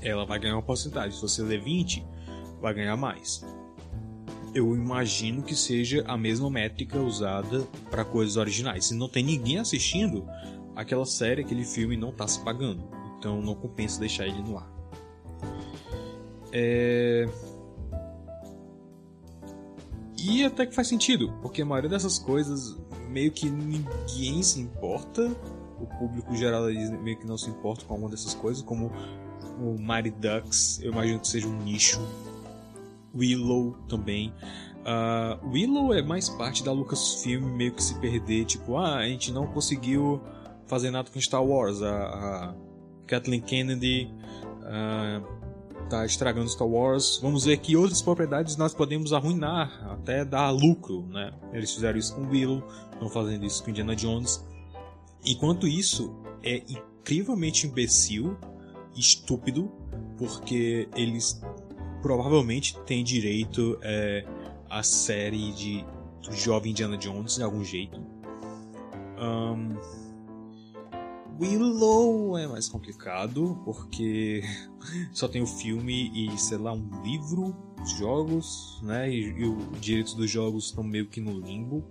[0.00, 1.12] ela vai ganhar uma porcentagem.
[1.12, 2.04] Se você ler 20,
[2.60, 3.44] vai ganhar mais.
[4.54, 8.86] Eu imagino que seja a mesma métrica usada para coisas originais.
[8.86, 10.26] Se não tem ninguém assistindo,
[10.74, 12.82] aquela série, aquele filme não está se pagando.
[13.18, 14.81] Então não compensa deixar ele no ar.
[16.52, 17.28] É...
[20.18, 22.76] E até que faz sentido, porque a maioria dessas coisas
[23.08, 25.34] meio que ninguém se importa,
[25.80, 26.64] o público geral
[27.02, 28.90] meio que não se importa com alguma dessas coisas, como
[29.60, 32.00] o Mighty Ducks, eu imagino que seja um nicho.
[33.14, 34.32] Willow também.
[34.80, 39.30] Uh, Willow é mais parte da Lucasfilm meio que se perder, tipo, ah, a gente
[39.30, 40.20] não conseguiu
[40.66, 42.54] fazer nada com Star Wars, a, a
[43.06, 44.10] Kathleen Kennedy
[44.62, 45.41] uh,
[45.92, 47.18] tá estragando Star Wars.
[47.20, 51.32] Vamos ver que outras propriedades nós podemos arruinar, até dar lucro, né?
[51.52, 54.42] Eles fizeram isso com Willow, estão fazendo isso com Indiana Jones.
[55.24, 58.36] Enquanto isso, é incrivelmente imbecil,
[58.96, 59.70] estúpido,
[60.16, 61.40] porque eles
[62.00, 64.24] provavelmente têm direito é,
[64.70, 65.84] à série de
[66.22, 68.00] do jovem Indiana Jones de algum jeito.
[69.20, 69.76] Um,
[71.40, 74.42] Willow é mais complicado, porque
[75.12, 79.10] só tem o filme e, sei lá, um livro, os jogos, né?
[79.10, 81.84] E, e os direitos dos jogos estão meio que no limbo.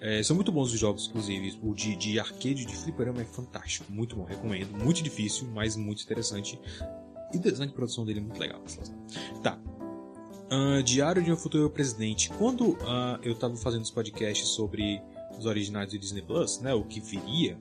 [0.00, 1.58] É, são muito bons os jogos, inclusive.
[1.62, 4.72] O de, de arcade de fliperama é fantástico, muito bom, recomendo.
[4.72, 6.58] Muito difícil, mas muito interessante.
[7.32, 8.60] E o design de produção dele é muito legal.
[9.42, 9.58] Tá.
[10.50, 12.30] Uh, Diário de um Futuro Presidente.
[12.30, 15.00] Quando uh, eu tava fazendo os podcasts sobre
[15.38, 16.74] os originais do Disney Plus, né?
[16.74, 17.58] O que viria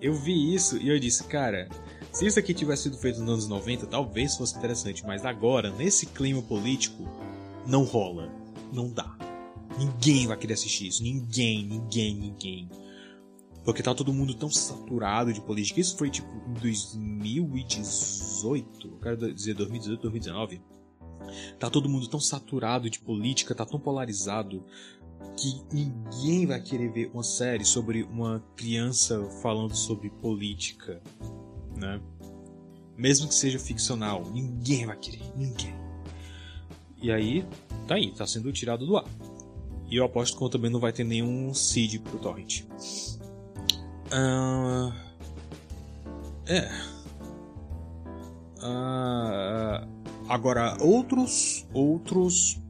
[0.00, 1.68] eu vi isso e eu disse, cara,
[2.12, 6.06] se isso aqui tivesse sido feito nos anos 90, talvez fosse interessante, mas agora, nesse
[6.06, 7.08] clima político,
[7.66, 8.32] não rola.
[8.72, 9.16] Não dá.
[9.78, 11.00] Ninguém vai querer assistir isso.
[11.02, 12.68] Ninguém, ninguém, ninguém.
[13.64, 15.80] Porque tá todo mundo tão saturado de política.
[15.80, 20.60] Isso foi tipo em 2018, quero dizer 2018, 2019.
[21.58, 24.64] Tá todo mundo tão saturado de política, tá tão polarizado
[25.36, 31.00] que ninguém vai querer ver uma série sobre uma criança falando sobre política,
[31.76, 32.00] né?
[32.96, 35.74] Mesmo que seja ficcional, ninguém vai querer, ninguém.
[37.02, 37.46] E aí,
[37.88, 39.06] tá aí, tá sendo tirado do ar.
[39.88, 42.62] E eu aposto que também não vai ter nenhum seed pro torrent.
[44.12, 44.92] Uh,
[46.46, 46.70] é.
[48.58, 49.88] Uh,
[50.28, 52.60] agora, outros, outros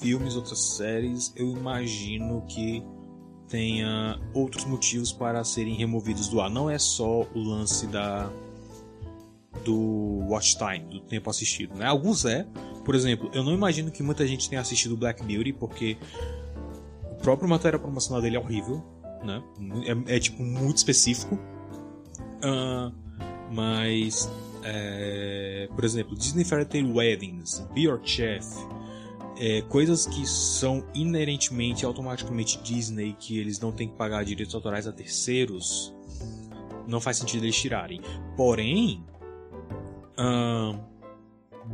[0.00, 2.82] filmes, outras séries, eu imagino que
[3.48, 6.48] tenha outros motivos para serem removidos do ar.
[6.48, 8.30] Não é só o lance da
[9.64, 11.84] do watch time, do tempo assistido, né?
[11.84, 12.46] Alguns é,
[12.84, 15.98] por exemplo, eu não imagino que muita gente tenha assistido Black Beauty porque
[17.10, 18.82] o próprio material promocional dele é horrível,
[19.22, 19.42] né?
[20.06, 21.34] É, é tipo muito específico.
[22.42, 22.92] Uh,
[23.52, 24.30] mas,
[24.62, 28.46] é, por exemplo, Disney Fairy Tale Weddings, Be Your Chef,
[29.40, 34.86] é, coisas que são inerentemente, automaticamente Disney, que eles não têm que pagar direitos autorais
[34.86, 35.94] a terceiros,
[36.86, 38.02] não faz sentido eles tirarem.
[38.36, 39.02] Porém,
[40.18, 40.78] um,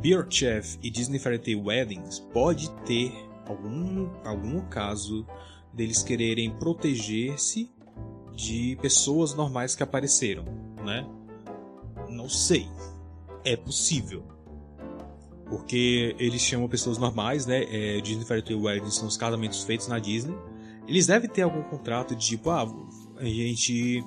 [0.01, 3.13] Beer Chef e Disney Fairy Weddings pode ter
[3.49, 5.27] algum, algum caso
[5.73, 7.69] deles quererem proteger-se
[8.33, 10.45] de pessoas normais que apareceram,
[10.85, 11.05] né?
[12.09, 12.69] Não sei.
[13.45, 14.36] É possível
[15.49, 17.65] porque eles chamam pessoas normais, né?
[17.69, 20.37] É, Disney Fairy Tale Wedding são os casamentos feitos na Disney.
[20.87, 22.67] Eles devem ter algum contrato de tipo, ah,
[23.17, 24.05] a gente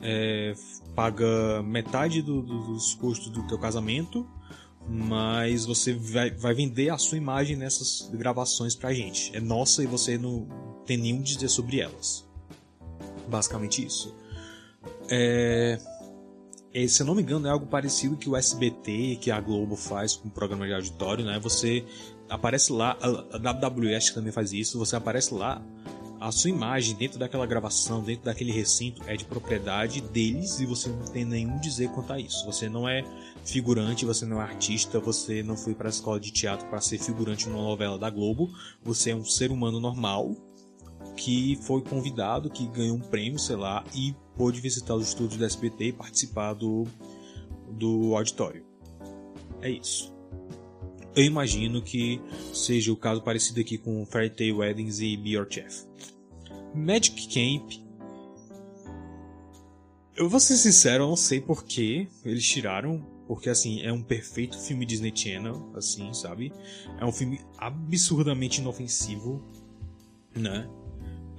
[0.00, 0.54] é,
[0.94, 4.26] paga metade do, do, dos custos do teu casamento,
[4.88, 9.34] mas você vai, vai vender a sua imagem nessas gravações pra gente.
[9.36, 10.48] É nossa e você não
[10.84, 12.28] tem nenhum dizer sobre elas.
[13.28, 14.14] Basicamente isso.
[15.08, 15.78] É,
[16.72, 19.74] é, se eu não me engano, é algo parecido que o SBT, que a Globo
[19.76, 21.38] faz com o programa de auditório, né?
[21.40, 21.84] Você
[22.28, 25.60] aparece lá, a WWS também faz isso, você aparece lá,
[26.20, 30.90] a sua imagem dentro daquela gravação, dentro daquele recinto, é de propriedade deles e você
[30.90, 32.44] não tem nenhum dizer quanto a isso.
[32.44, 33.02] Você não é
[33.42, 36.98] figurante, você não é artista, você não foi para a escola de teatro para ser
[36.98, 38.50] figurante numa novela da Globo,
[38.84, 40.36] você é um ser humano normal
[41.20, 45.44] que foi convidado, que ganhou um prêmio, sei lá, e pôde visitar os estúdios da
[45.44, 46.86] SBT e participar do,
[47.68, 48.64] do auditório.
[49.60, 50.10] É isso.
[51.14, 52.18] Eu imagino que
[52.54, 55.84] seja o caso parecido aqui com Fairy Tail Weddings e Be Your Chef.
[56.74, 57.70] Magic Camp.
[60.16, 64.02] Eu vou ser sincero, eu não sei por que eles tiraram, porque assim, é um
[64.02, 66.50] perfeito filme Disney Channel, assim, sabe?
[66.98, 69.44] É um filme absurdamente inofensivo,
[70.34, 70.66] né?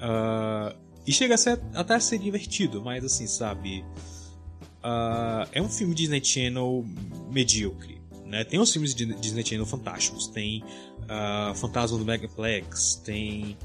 [0.01, 0.75] Uh,
[1.05, 3.85] e chega a ser, até a ser divertido, mas assim, sabe?
[4.83, 6.85] Uh, é um filme Disney Channel
[7.29, 8.01] medíocre.
[8.25, 8.43] Né?
[8.43, 10.27] Tem os filmes de Disney Channel fantásticos.
[10.27, 10.63] Tem
[11.03, 13.57] uh, Fantasma do Megaplex, tem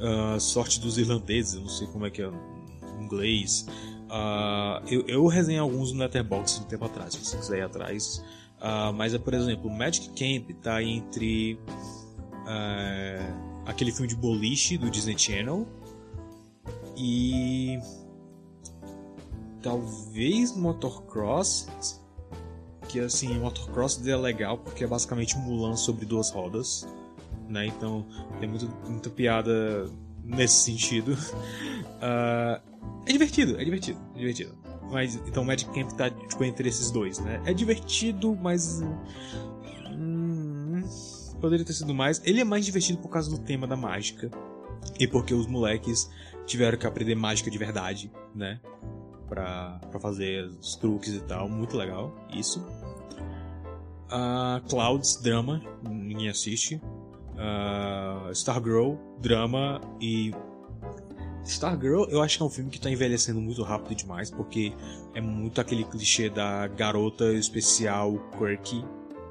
[0.00, 3.66] uh, Sorte dos Irlandeses, não sei como é que é em inglês.
[4.08, 8.22] Uh, eu, eu resenhei alguns no Letterboxd um tempo atrás, se você quiser ir atrás.
[8.58, 11.58] Uh, mas é, por exemplo, Magic Camp tá entre
[13.66, 15.66] aquele filme de boliche do Disney Channel.
[16.96, 17.78] E
[19.62, 21.66] talvez Motocross
[22.88, 26.86] que assim Motocross é legal porque é basicamente um Mulan sobre duas rodas
[27.52, 27.66] né?
[27.66, 28.04] Então
[28.40, 29.88] tem muito, muita piada
[30.24, 31.12] nesse sentido.
[31.12, 32.60] Uh,
[33.06, 34.58] é divertido é divertido é divertido.
[34.90, 37.40] Mas então Magic Camp tá tipo, entre esses dois né?
[37.44, 38.82] É divertido mas
[41.42, 44.30] poderia ter sido mais ele é mais divertido por causa do tema da mágica
[44.98, 46.10] e porque os moleques
[46.46, 48.60] tiveram que aprender mágica de verdade, né?
[49.28, 51.48] Pra, pra fazer os truques e tal.
[51.48, 52.60] Muito legal, isso.
[54.10, 56.76] Uh, Clouds, drama, ninguém assiste.
[57.34, 60.32] Uh, Stargirl, drama e.
[61.44, 64.72] Stargirl, eu acho que é um filme que tá envelhecendo muito rápido demais, porque
[65.14, 68.84] é muito aquele clichê da garota especial quirky,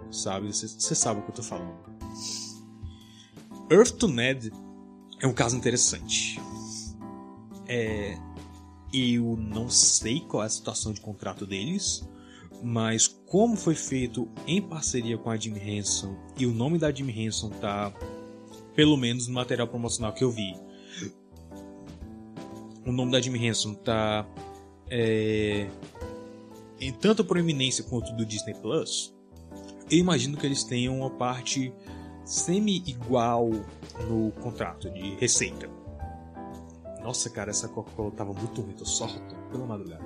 [0.10, 0.48] sabe?
[0.52, 1.91] Você sabe o que eu tô falando.
[3.70, 4.52] Earth to Ned
[5.20, 6.40] é um caso interessante.
[7.68, 8.18] É,
[8.94, 12.08] eu não sei qual é a situação de contrato deles,
[12.62, 17.10] mas como foi feito em parceria com a Jim Henson e o nome da Jim
[17.10, 17.94] Henson tá
[18.76, 20.56] pelo menos no material promocional que eu vi.
[22.86, 24.28] O nome da Jim Henson tá
[24.90, 25.70] é,
[26.80, 29.14] em tanto proeminência quanto do Disney Plus.
[29.90, 31.74] Eu imagino que eles tenham uma parte
[32.26, 33.50] semi igual
[34.08, 35.70] no contrato de receita.
[37.02, 39.08] Nossa, cara, essa Coca-Cola tava muito ruim, tô só
[39.52, 40.04] pela madrugada.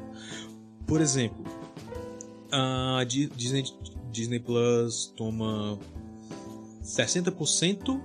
[0.88, 1.44] Por exemplo,
[2.52, 3.64] a Disney,
[4.12, 5.78] Disney Plus toma
[6.82, 8.02] 60%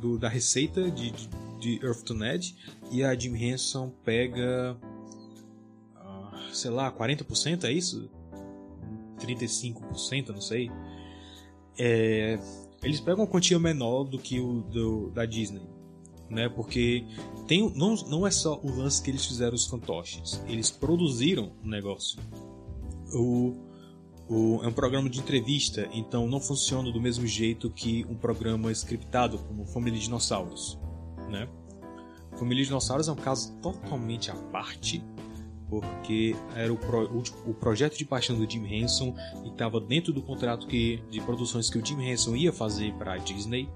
[0.00, 1.28] do, da receita de, de,
[1.60, 2.56] de Earth to Ned
[2.90, 4.78] e a Jim Henson pega,
[5.96, 8.10] uh, sei lá, 40%, é isso?
[9.18, 10.70] 35%, não sei.
[11.78, 12.38] É,
[12.82, 15.62] eles pegam uma quantia menor do que o do, da Disney
[16.32, 16.48] né?
[16.48, 17.04] Porque
[17.46, 21.68] tem, não, não é só o lance que eles fizeram os fantoches, eles produziram o
[21.68, 22.18] negócio.
[23.12, 23.52] O,
[24.28, 28.72] o, é um programa de entrevista, então não funciona do mesmo jeito que um programa
[28.72, 30.78] scriptado, como Família Dinossauros,
[31.30, 31.46] né?
[32.38, 35.04] Família Dinossauros é um caso totalmente à parte,
[35.80, 39.14] porque era o, pro, o, o, projeto de paixão do Jim Henson
[39.44, 43.14] e estava dentro do contrato que, de produções que o Jim Henson ia fazer para
[43.14, 43.68] a Disney.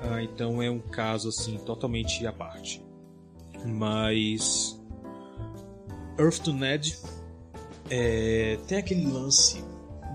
[0.00, 2.84] Ah, então é um caso assim totalmente à parte.
[3.64, 4.78] Mas
[6.18, 6.96] Earth to Ned
[7.90, 9.64] é, tem aquele lance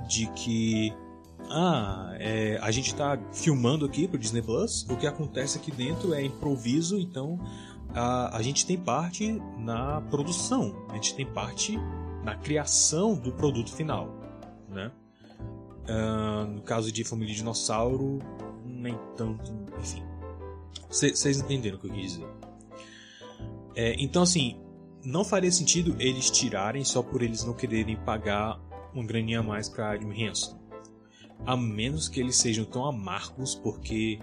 [0.08, 0.94] de que
[1.50, 6.14] ah, é, a gente está filmando aqui pro Disney Plus, o que acontece aqui dentro
[6.14, 7.40] é improviso, então
[7.94, 11.78] a, a gente tem parte na produção, a gente tem parte
[12.24, 14.10] na criação do produto final,
[14.70, 14.92] né?
[15.88, 18.20] Uh, no caso de Família Dinossauro,
[18.64, 20.04] nem tanto, enfim.
[20.88, 22.28] Vocês entenderam o que eu quis dizer.
[23.76, 24.60] É, então, assim,
[25.04, 28.60] não faria sentido eles tirarem só por eles não quererem pagar
[28.94, 30.60] um graninha a mais pra Jim Henson
[31.46, 34.20] a menos que eles sejam tão amargos, porque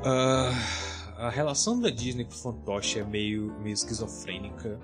[0.00, 4.80] uh, a relação da Disney com o fantoche é meio, meio esquizofrênica,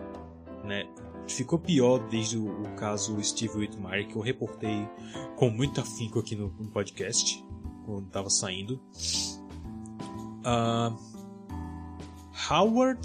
[0.64, 0.84] né?
[1.28, 4.86] Ficou pior desde o, o caso Steve Whitmire, que eu reportei
[5.36, 7.42] com muito afinco aqui no, no podcast,
[7.86, 8.80] quando estava saindo.
[10.44, 10.94] Uh,
[12.50, 13.00] Howard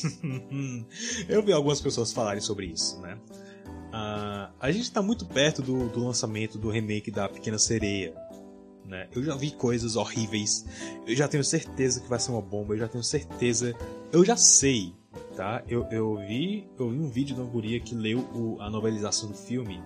[1.28, 3.18] eu vi algumas pessoas falarem sobre isso, né?
[3.90, 8.14] Uh, a gente está muito perto do, do, lançamento do remake da Pequena Sereia.
[8.90, 9.08] Né?
[9.14, 10.66] Eu já vi coisas horríveis.
[11.06, 12.74] Eu já tenho certeza que vai ser uma bomba.
[12.74, 13.72] Eu já tenho certeza.
[14.10, 14.92] Eu já sei,
[15.36, 15.62] tá?
[15.68, 19.30] Eu, eu vi, eu vi um vídeo de uma guria que leu o, a novelização
[19.30, 19.80] do filme.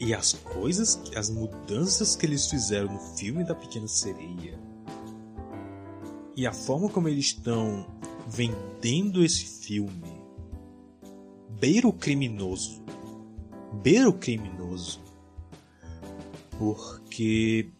[0.00, 4.58] E as coisas, as mudanças que eles fizeram no filme da Pequena Sereia.
[6.34, 7.86] E a forma como eles estão
[8.26, 10.20] vendendo esse filme
[11.60, 12.82] beira o criminoso.
[13.84, 15.00] Beira o criminoso.
[16.58, 17.70] Porque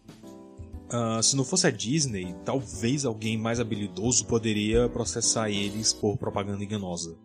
[0.89, 6.63] uh, se não fosse a Disney, talvez alguém mais habilidoso poderia processar eles por propaganda
[6.63, 7.17] enganosa.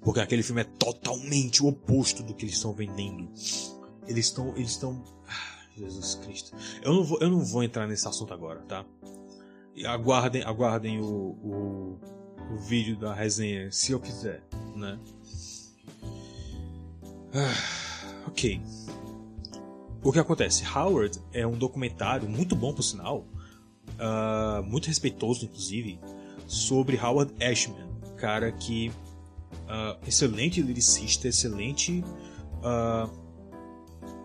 [0.00, 3.28] Porque aquele filme é totalmente o oposto do que eles estão vendendo.
[4.06, 4.54] Eles estão.
[4.56, 5.02] Eles estão.
[5.28, 6.56] Ah, Jesus Cristo.
[6.82, 8.84] Eu não, vou, eu não vou entrar nesse assunto agora, tá?
[9.86, 12.00] Aguardem, aguardem o, o,
[12.52, 14.42] o vídeo da resenha, se eu quiser,
[14.74, 14.98] né?
[17.34, 18.60] Ah, ok.
[20.04, 20.64] O que acontece?
[20.66, 23.24] Howard é um documentário muito bom, por sinal,
[23.92, 26.00] uh, muito respeitoso, inclusive,
[26.44, 27.86] sobre Howard Ashman,
[28.16, 32.04] cara que uh, excelente lyricista, excelente,
[32.58, 33.08] uh,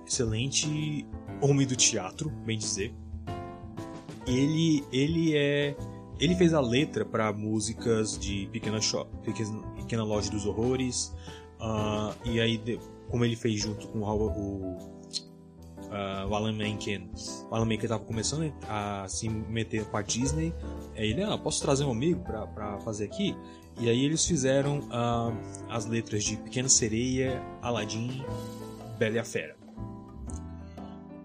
[0.04, 1.06] excelente
[1.42, 2.92] homem do teatro, bem dizer.
[4.26, 5.78] Ele, ele é,
[6.20, 8.80] ele fez a letra para músicas de Pequena,
[9.24, 11.14] Pequena, Pequena Loja dos Horrores,
[12.26, 12.60] e aí
[13.10, 14.97] como ele fez junto com o,
[15.88, 17.10] uh, o Alan Menken.
[17.50, 20.54] O Alan Menken estava começando a se meter com a Disney.
[20.96, 23.36] Aí ele, ah, posso trazer um amigo para fazer aqui?
[23.80, 25.38] E aí eles fizeram uh,
[25.70, 28.24] as letras de Pequena Sereia, Aladdin,
[28.98, 29.56] Bela e a Fera.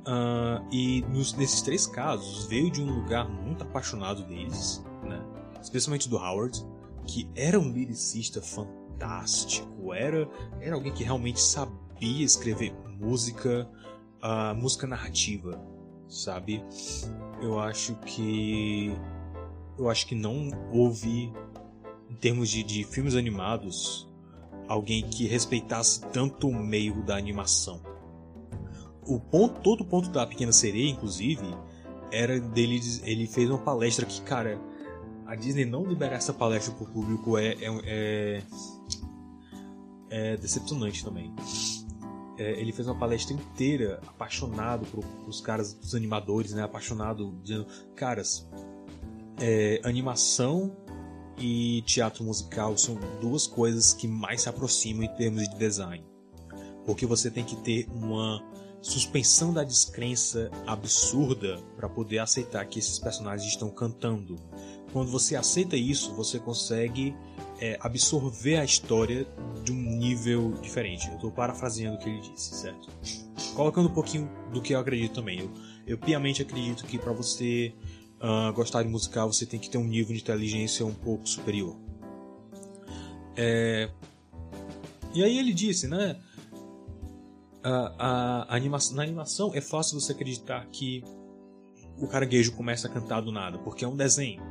[0.02, 5.24] Uh, e nos, nesses três casos veio de um lugar muito apaixonado deles, né?
[5.62, 6.60] especialmente do Howard,
[7.06, 10.28] que era um lyricista fantástico era,
[10.60, 13.68] era alguém que realmente sabia escrever música,
[14.22, 15.60] uh, música narrativa,
[16.08, 16.64] sabe?
[17.40, 18.94] Eu acho que
[19.78, 21.32] eu acho que não houve
[22.08, 24.08] em termos de, de filmes animados
[24.68, 27.80] alguém que respeitasse tanto o meio da animação.
[29.04, 31.42] O ponto, todo o ponto da Pequena Sereia, inclusive,
[32.12, 32.80] era dele.
[33.02, 34.60] Ele fez uma palestra que, cara,
[35.26, 38.42] a Disney não liberar essa palestra pro público é, é, é,
[40.10, 41.34] é decepcionante também.
[42.38, 46.62] É, ele fez uma palestra inteira apaixonado por, os caras, os animadores, né?
[46.62, 48.48] Apaixonado, dizendo, caras,
[49.38, 50.76] é, animação
[51.38, 56.04] e teatro musical são duas coisas que mais se aproximam em termos de design.
[56.84, 58.42] Porque você tem que ter uma
[58.80, 64.36] suspensão da descrença absurda para poder aceitar que esses personagens estão cantando
[64.92, 67.16] quando você aceita isso, você consegue
[67.62, 69.24] é, absorver a história
[69.62, 71.06] de um nível diferente.
[71.06, 72.88] Eu estou parafraseando o que ele disse, certo?
[73.54, 75.38] Colocando um pouquinho do que eu acredito também.
[75.38, 75.50] Eu,
[75.86, 77.72] eu piamente acredito que para você
[78.18, 81.76] uh, gostar de musical, você tem que ter um nível de inteligência um pouco superior.
[83.36, 83.88] É...
[85.14, 86.20] E aí ele disse, né?
[87.62, 91.04] A, a, a animação, na animação é fácil você acreditar que
[91.96, 93.56] o caranguejo começa a cantar do nada?
[93.60, 94.42] Porque é um desenho.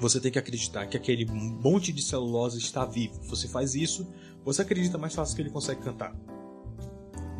[0.00, 3.20] Você tem que acreditar que aquele monte de celulose está vivo.
[3.24, 4.06] Você faz isso,
[4.44, 6.14] você acredita mais fácil que ele consegue cantar.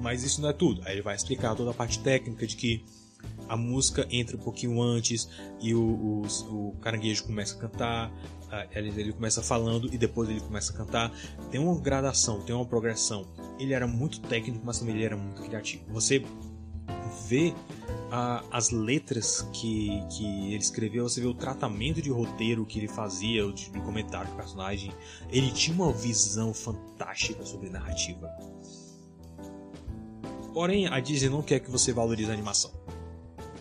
[0.01, 0.83] Mas isso não é tudo.
[0.85, 2.85] Aí ele vai explicar toda a parte técnica de que
[3.49, 5.29] a música entra um pouquinho antes
[5.61, 8.13] e o, o, o caranguejo começa a cantar,
[8.73, 11.13] ele, ele, começa falando e depois ele começa a cantar.
[11.51, 13.27] Tem uma gradação, tem uma progressão.
[13.59, 15.85] Ele era muito técnico, mas também ele era muito criativo.
[15.89, 16.25] Você
[17.29, 17.55] vê
[18.09, 22.89] uh, as letras que, que ele escreveu, você vê o tratamento de roteiro que ele
[22.89, 24.93] fazia, de, de comentário do personagem.
[25.31, 28.29] Ele tinha uma visão fantástica sobre narrativa.
[30.53, 32.73] Porém, a Disney não quer que você valorize a animação.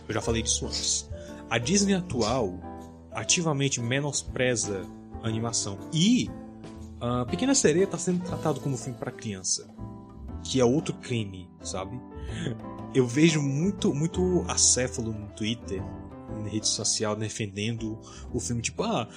[0.08, 1.08] Eu já falei disso antes.
[1.50, 2.58] A Disney atual
[3.12, 4.84] ativamente menospreza
[5.22, 5.78] a animação.
[5.92, 6.30] E
[7.00, 9.68] a Pequena Sereia está sendo tratado como filme para criança,
[10.42, 12.00] que é outro crime, sabe?
[12.94, 15.82] Eu vejo muito, muito acéfalo no Twitter,
[16.42, 17.98] na rede social, defendendo
[18.32, 19.08] o filme, tipo, ah,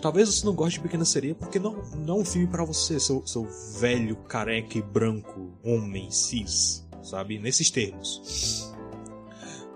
[0.00, 2.98] talvez você não goste de Pequena Sereia porque não, não é um filme para você,
[2.98, 3.46] seu, seu
[3.78, 7.38] velho, careca e branco, homem, cis, sabe?
[7.38, 8.72] Nesses termos.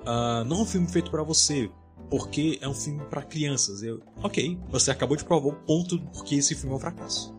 [0.03, 1.71] Uh, não é um filme feito para você,
[2.11, 3.83] porque é um filme para crianças.
[3.83, 7.35] Eu, ok, você acabou de provar o ponto porque esse filme é um fracasso.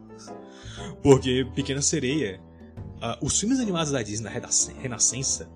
[1.02, 2.42] Porque Pequena Sereia,
[2.98, 5.50] uh, os filmes animados da Disney na Renascença,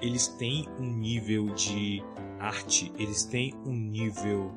[0.00, 2.02] eles têm um nível de
[2.38, 4.52] arte, eles têm um nível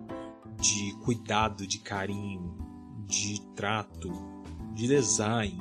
[0.59, 2.57] de cuidado, de carinho,
[3.07, 4.11] de trato,
[4.73, 5.57] de design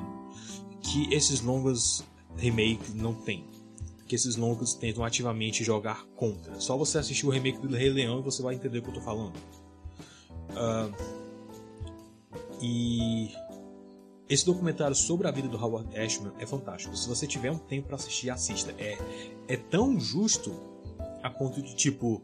[0.81, 2.03] que esses longas
[2.37, 3.45] remakes não têm
[4.09, 6.59] que esses longos tentam ativamente jogar contra.
[6.59, 8.93] Só você assistir o remake do Rei Leão e você vai entender o que eu
[8.95, 9.35] tô falando.
[10.49, 10.91] Uh,
[12.59, 13.31] e
[14.29, 16.95] esse documentário sobre a vida do Howard Ashman é fantástico.
[16.95, 18.73] Se você tiver um tempo para assistir, assista.
[18.77, 18.97] É,
[19.47, 20.53] é tão justo
[21.23, 22.21] a ponto de tipo.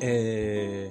[0.00, 0.90] É...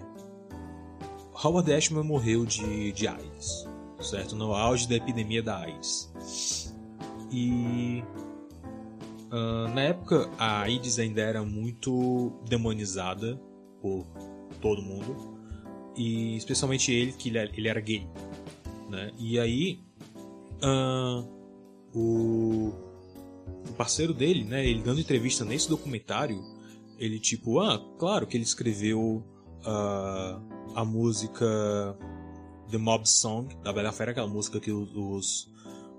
[1.43, 3.67] Howard Ashman morreu de, de AIDS,
[4.01, 4.35] certo?
[4.35, 6.11] No auge da epidemia da AIDS.
[7.31, 8.03] E
[9.35, 13.35] Uh, na época, a AIDS ainda era muito demonizada
[13.81, 14.05] por
[14.61, 15.37] todo mundo,
[15.93, 18.07] e especialmente ele, que ele, era gay.
[18.89, 19.11] Né?
[19.17, 19.83] E aí,
[20.63, 21.27] uh,
[21.93, 22.73] o,
[23.69, 26.41] o, parceiro dele, né, ele dando entrevista nesse documentário,
[26.97, 29.23] ele tipo, ah, claro que ele escreveu
[29.65, 31.97] uh, a música
[32.69, 35.49] The Mob Song da Bela Fera, aquela música que os,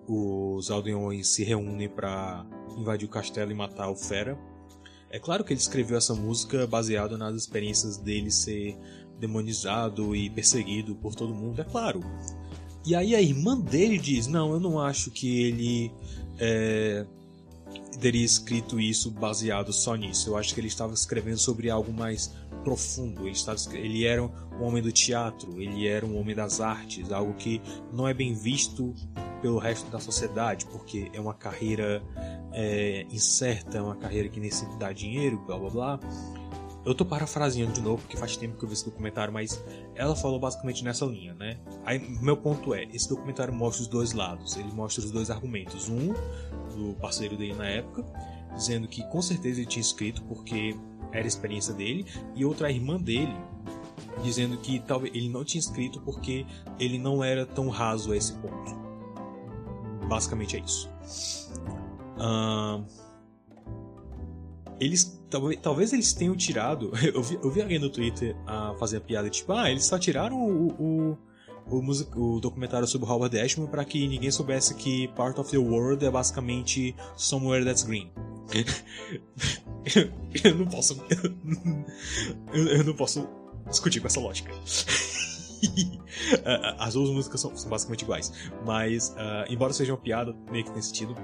[0.07, 2.47] os aldeões se reúnem para
[2.77, 4.39] invadir o castelo e matar o Fera.
[5.11, 8.77] É claro que ele escreveu essa música baseada nas experiências dele ser
[9.19, 12.01] demonizado e perseguido por todo mundo, é claro.
[12.87, 15.93] E aí a irmã dele diz: Não, eu não acho que ele
[16.39, 17.05] é,
[18.01, 20.31] teria escrito isso baseado só nisso.
[20.31, 22.33] Eu acho que ele estava escrevendo sobre algo mais
[22.63, 23.23] profundo.
[23.23, 27.35] Ele, estava, ele era um homem do teatro, ele era um homem das artes, algo
[27.35, 27.61] que
[27.93, 28.95] não é bem visto
[29.43, 32.03] pelo resto da sociedade, porque é uma carreira
[32.53, 36.01] é, incerta, é uma carreira que sempre dá dinheiro, blá blá blá.
[36.87, 39.63] Eu tô parafraseando de novo porque faz tempo que eu vi esse documentário, mas
[39.97, 41.59] ela falou basicamente nessa linha, né?
[41.85, 45.89] Aí, meu ponto é, esse documentário mostra os dois lados, ele mostra os dois argumentos.
[45.89, 46.15] Um,
[46.77, 48.05] do parceiro dele na época,
[48.55, 50.77] dizendo que com certeza ele tinha escrito porque
[51.13, 53.35] era a experiência dele, e outra a irmã dele,
[54.23, 56.47] dizendo que talvez ele não tinha escrito porque
[56.79, 58.77] ele não era tão raso a esse ponto.
[60.07, 60.91] Basicamente é isso.
[62.19, 62.85] Uh,
[64.79, 66.93] eles talvez, talvez eles tenham tirado.
[67.15, 69.99] Eu vi, eu vi alguém no Twitter a fazer a piada tipo, ah, eles só
[69.99, 71.19] tiraram o, o,
[71.71, 75.59] o, music, o documentário sobre Howard Ashman para que ninguém soubesse que Part of the
[75.59, 78.11] World é basicamente Somewhere That's Green.
[80.45, 81.03] eu não posso.
[82.53, 83.29] Eu, eu não posso
[83.69, 84.53] discutir com essa lógica.
[86.79, 88.33] As duas músicas são, são, basicamente iguais.
[88.65, 91.15] Mas, uh, embora seja uma piada, meio que tem sentido.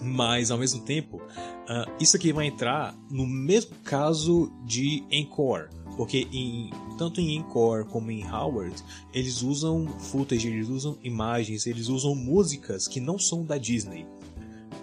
[0.00, 5.68] Mas, ao mesmo tempo, uh, isso aqui vai entrar no mesmo caso de Encore.
[5.96, 8.74] Porque em, tanto em Encore como em Howard,
[9.14, 14.06] eles usam footage, eles usam imagens, eles usam músicas que não são da Disney.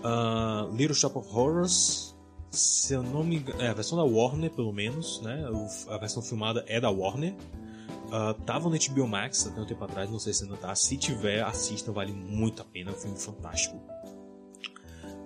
[0.03, 2.14] Uh, Little Shop of Horrors,
[2.49, 5.45] se eu não me engano, é a versão da Warner, pelo menos, né?
[5.88, 7.36] A versão filmada é da Warner.
[8.07, 10.76] Uh, tava no HBO Max até um tempo atrás, não sei se ainda tá.
[10.76, 13.80] Se tiver, assista, vale muito a pena, é um filme fantástico.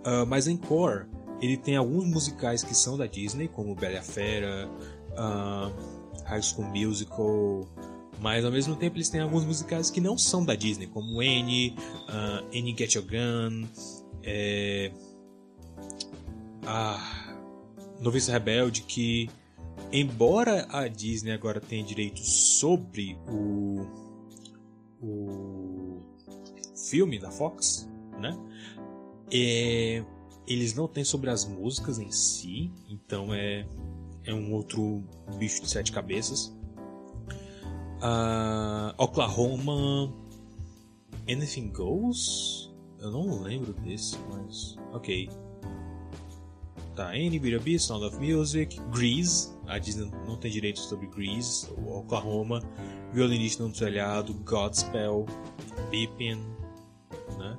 [0.08, 1.06] Uh, mas em Core,
[1.42, 4.70] ele tem alguns musicais que são da Disney, como Bela Fera,
[5.12, 7.68] uh, High School Musical,
[8.22, 11.76] mas ao mesmo tempo eles têm alguns musicais que não são da Disney, como Annie,
[12.08, 13.68] uh, Annie Get Your Gun,
[14.24, 14.94] é,
[18.32, 19.30] Rebelde, que
[19.92, 23.86] embora a Disney agora tenha direitos sobre o,
[25.02, 26.02] o
[26.90, 28.38] filme da Fox, né?
[29.32, 30.04] É,
[30.48, 33.68] eles não têm sobre as músicas em si, então é,
[34.24, 35.04] é um outro
[35.38, 36.56] bicho de sete cabeças.
[37.98, 40.14] Uh, Oklahoma
[41.30, 42.72] Anything Goes?
[43.00, 44.78] Eu não lembro desse, mas.
[44.94, 45.30] Ok.
[46.96, 52.60] Tá, Annie, B.B., Sound of Music, Grease, a Disney não tem direitos sobre Grease, Oklahoma,
[53.14, 55.28] Violinista no Telhado, Godspell,
[55.92, 56.42] Pippin,
[57.38, 57.56] né?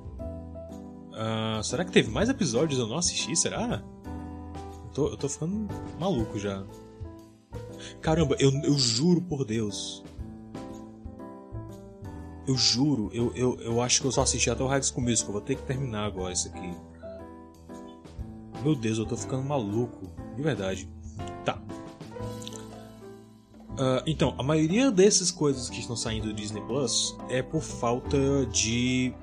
[1.19, 3.35] Uh, será que teve mais episódios eu não assisti?
[3.35, 3.83] Será?
[4.85, 5.67] Eu tô, eu tô ficando
[5.99, 6.63] maluco já.
[8.01, 10.01] Caramba, eu, eu juro por Deus.
[12.47, 15.33] Eu juro, eu, eu, eu acho que eu só assisti até o High School Musical.
[15.33, 16.73] Vou ter que terminar agora isso aqui.
[18.63, 20.09] Meu Deus, eu tô ficando maluco.
[20.37, 20.89] De verdade.
[21.43, 21.61] Tá.
[23.71, 28.17] Uh, então, a maioria dessas coisas que estão saindo do Disney Plus é por falta
[28.47, 29.13] de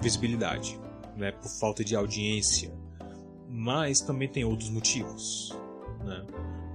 [0.00, 0.79] visibilidade,
[1.20, 1.30] né?
[1.30, 2.72] por falta de audiência.
[3.48, 5.56] Mas também tem outros motivos.
[6.04, 6.26] Né?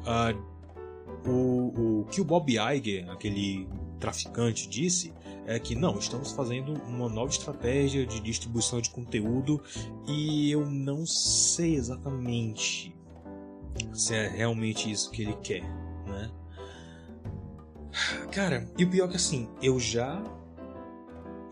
[0.06, 3.68] Uh, o, o que o Bob Iger, aquele
[4.00, 5.14] traficante, disse
[5.48, 9.62] é que não, estamos fazendo uma nova estratégia de distribuição de conteúdo
[10.08, 12.96] e eu não sei exatamente
[13.94, 15.62] se é realmente isso que ele quer,
[16.08, 16.32] né?
[18.32, 20.22] Cara, e o pior é que assim, eu já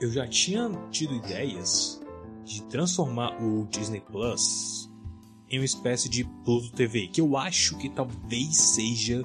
[0.01, 2.02] eu já tinha tido ideias
[2.43, 4.89] de transformar o Disney Plus
[5.49, 9.23] em uma espécie de Pluto TV, que eu acho que talvez seja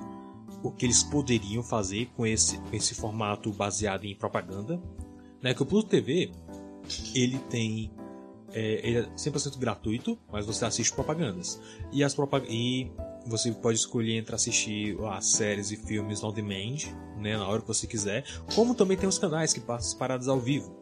[0.63, 4.81] o que eles poderiam fazer com esse, com esse formato baseado em propaganda.
[5.43, 5.55] Né?
[5.55, 6.33] Que o Pluto TV
[7.15, 7.91] ele tem
[8.53, 11.61] é, ele é 100% gratuito, mas você assiste propagandas.
[11.93, 12.91] E, as propag e
[13.27, 16.79] você pode escolher entre assistir as séries e filmes on demand,
[17.19, 20.41] né, na hora que você quiser, como também tem os canais que passam paradas ao
[20.41, 20.75] vivo.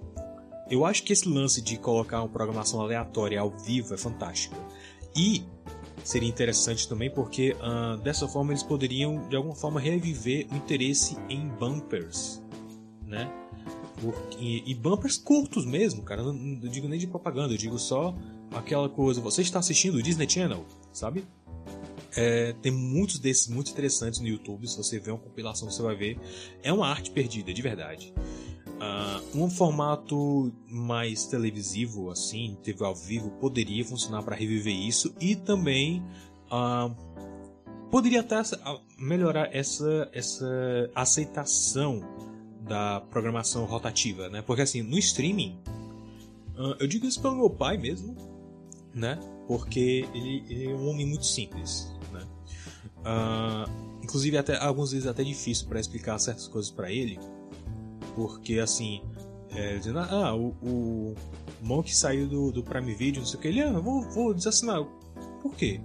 [0.70, 4.56] Eu acho que esse lance de colocar uma programação aleatória ao vivo é fantástico.
[5.14, 5.44] E
[6.04, 11.16] seria interessante também porque uh, dessa forma eles poderiam de alguma forma reviver o interesse
[11.28, 12.42] em bumpers,
[13.04, 13.30] né?
[14.38, 16.22] E, e bumpers curtos mesmo, cara.
[16.22, 18.14] Não, não digo nem de propaganda, eu digo só
[18.52, 19.20] aquela coisa.
[19.20, 21.24] Você está assistindo o Disney Channel, sabe?
[22.14, 24.66] É, tem muitos desses muito interessantes no YouTube.
[24.66, 26.18] Se você ver uma compilação, você vai ver.
[26.62, 28.12] É uma arte perdida, de verdade.
[28.76, 35.34] Uh, um formato mais televisivo, assim, TV ao vivo, poderia funcionar para reviver isso e
[35.34, 36.02] também
[36.52, 36.94] uh,
[37.90, 38.36] poderia até
[38.98, 42.02] melhorar essa, essa aceitação
[42.60, 44.42] da programação rotativa, né?
[44.42, 45.58] Porque assim, no streaming,
[46.54, 48.14] uh, eu digo isso pelo meu pai mesmo,
[48.92, 49.18] né?
[49.48, 52.26] Porque ele, ele é um homem muito simples, né?
[54.02, 57.18] inclusive até algumas vezes é até difícil para explicar certas coisas para ele
[58.16, 59.02] porque assim,
[59.50, 61.14] é, dizendo, ah, o, o
[61.62, 64.82] Monk saiu do, do Prime Video, não sei o que, ele, ah, vou, vou desassinar.
[65.42, 65.80] Por quê?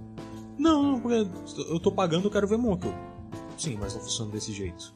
[0.58, 1.28] Não, porque
[1.68, 2.86] eu tô pagando, eu quero ver Monk.
[3.58, 4.94] Sim, mas não funciona desse jeito.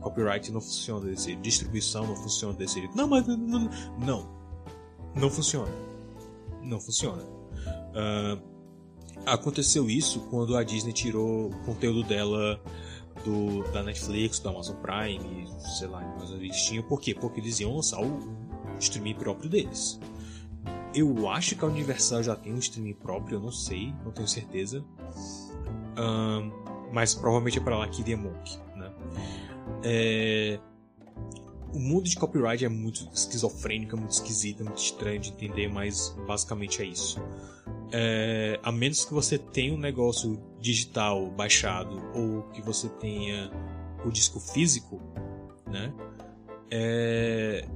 [0.00, 2.96] Copyright não funciona desse jeito, distribuição não funciona desse jeito.
[2.96, 4.28] Não, mas não, não,
[5.14, 5.72] não funciona.
[6.62, 7.22] Não funciona.
[7.22, 8.40] Uh,
[9.26, 12.60] aconteceu isso quando a Disney tirou o conteúdo dela
[13.24, 15.46] do, da Netflix, do Amazon Prime,
[15.78, 16.82] sei lá, eles tinham.
[16.84, 17.14] Por quê?
[17.14, 20.00] Porque eles iam lançar o, o streaming próprio deles.
[20.94, 24.28] Eu acho que a Universal já tem um streaming próprio, eu não sei, não tenho
[24.28, 24.84] certeza.
[25.98, 26.50] Um,
[26.92, 28.92] mas provavelmente é para lá que iria Monk, né?
[29.82, 30.60] É...
[31.74, 35.68] O mundo de copyright é muito esquizofrênico, é muito esquisito, é muito estranho de entender,
[35.68, 37.20] mas basicamente é isso
[37.92, 43.50] é, a menos que você tenha um negócio digital baixado ou que você tenha
[44.04, 45.00] o disco físico,
[45.66, 45.92] né?
[46.70, 47.66] É,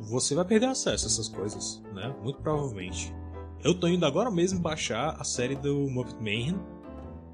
[0.00, 2.14] você vai perder acesso a essas coisas, né?
[2.22, 3.14] Muito provavelmente.
[3.62, 6.58] Eu tô indo agora mesmo baixar a série do Muppet Mayhem.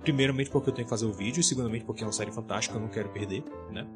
[0.03, 2.77] Primeiramente porque eu tenho que fazer o vídeo, e segundamente porque é uma série fantástica,
[2.77, 3.87] eu não quero perder, né?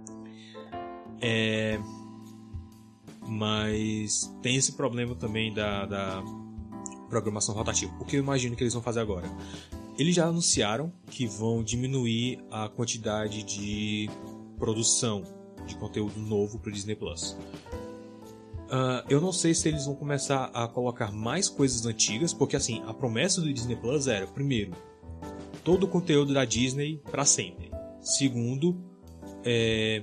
[1.20, 1.78] É...
[3.20, 6.22] Mas tem esse problema também da, da
[7.08, 7.92] programação rotativa.
[8.00, 9.30] O que eu imagino que eles vão fazer agora?
[9.99, 14.09] Eles já anunciaram que vão diminuir a quantidade de
[14.59, 15.22] produção
[15.66, 17.36] de conteúdo novo para o Disney Plus.
[18.72, 22.82] Uh, eu não sei se eles vão começar a colocar mais coisas antigas, porque assim,
[22.86, 24.72] a promessa do Disney Plus era, primeiro,
[25.62, 27.70] todo o conteúdo da Disney para sempre.
[28.01, 28.82] Segundo,
[29.45, 30.03] é,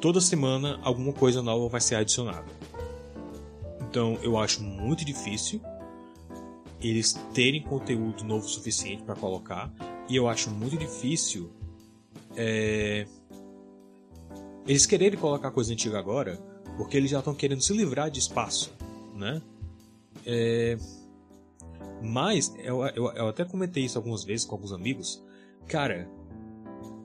[0.00, 2.46] toda semana alguma coisa nova vai ser adicionada.
[3.80, 5.60] Então eu acho muito difícil
[6.80, 9.72] eles terem conteúdo novo suficiente para colocar.
[10.08, 11.50] E eu acho muito difícil
[12.36, 13.06] é,
[14.66, 16.36] eles quererem colocar coisa antiga agora,
[16.76, 18.72] porque eles já estão querendo se livrar de espaço,
[19.14, 19.42] né?
[20.24, 20.76] É,
[22.02, 25.22] mas eu, eu, eu até comentei isso algumas vezes com alguns amigos.
[25.66, 26.08] Cara,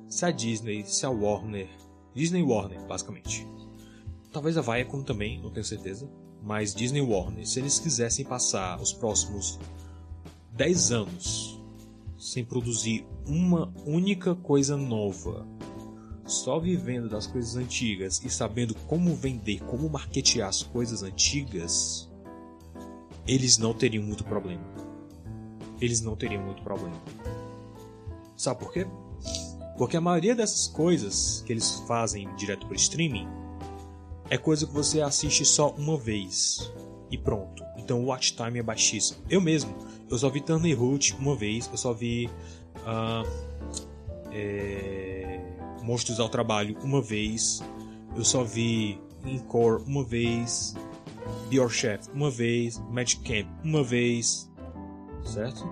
[0.07, 1.69] se a Disney, se a Warner,
[2.13, 3.47] Disney Warner, basicamente.
[4.31, 6.09] Talvez a Viacom também, não tenho certeza.
[6.45, 9.59] Mas Disney Warner, se eles quisessem passar os próximos
[10.51, 11.59] 10 anos
[12.19, 15.47] sem produzir uma única coisa nova,
[16.23, 22.07] só vivendo das coisas antigas e sabendo como vender, como marketear as coisas antigas,
[23.27, 24.63] eles não teriam muito problema.
[25.81, 27.01] Eles não teriam muito problema.
[28.37, 28.85] Sabe por quê?
[29.79, 33.44] Porque a maioria dessas coisas que eles fazem direto por streaming
[34.29, 36.71] é coisa que você assiste só uma vez
[37.11, 37.63] e pronto.
[37.77, 39.19] Então o watch time é baixíssimo.
[39.29, 39.75] Eu mesmo,
[40.09, 42.29] eu só vi Turner Root uma vez, eu só vi
[42.77, 43.27] uh,
[44.31, 45.39] é,
[45.83, 47.61] Monstros ao Trabalho uma vez,
[48.15, 50.75] eu só vi Encore uma vez,
[51.49, 54.51] The Your Chef uma vez, Magic Camp uma vez,
[55.23, 55.63] certo?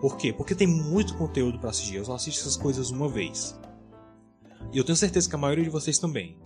[0.00, 0.32] Por quê?
[0.32, 1.96] Porque tem muito conteúdo para assistir.
[1.96, 3.58] Eu só assisto essas coisas uma vez.
[4.72, 6.38] E eu tenho certeza que a maioria de vocês também.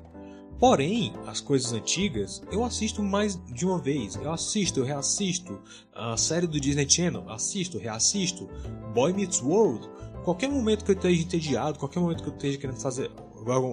[0.58, 4.14] Porém, as coisas antigas eu assisto mais de uma vez.
[4.16, 5.60] Eu assisto, eu reassisto.
[5.94, 8.48] A série do Disney Channel, assisto, reassisto.
[8.94, 9.88] Boy Meets World.
[10.24, 13.10] Qualquer momento que eu esteja entediado, qualquer momento que eu esteja querendo fazer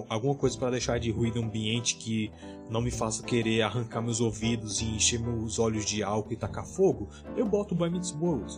[0.08, 2.30] alguma coisa para deixar de ruído ambiente que
[2.68, 6.66] não me faça querer arrancar meus ouvidos e encher meus olhos de álcool e tacar
[6.66, 8.52] fogo, eu boto Boy Meets World,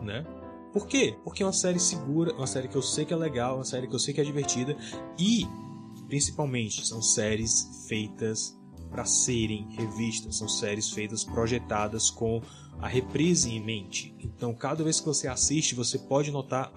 [0.00, 0.24] né?
[0.72, 1.16] Por quê?
[1.24, 3.88] Porque é uma série segura, uma série que eu sei que é legal, uma série
[3.88, 4.76] que eu sei que é divertida
[5.18, 5.46] e
[6.12, 8.54] Principalmente, são séries feitas
[8.90, 12.42] para serem revistas, são séries feitas projetadas com
[12.82, 14.14] a reprise em mente.
[14.20, 16.70] Então, cada vez que você assiste, você pode notar,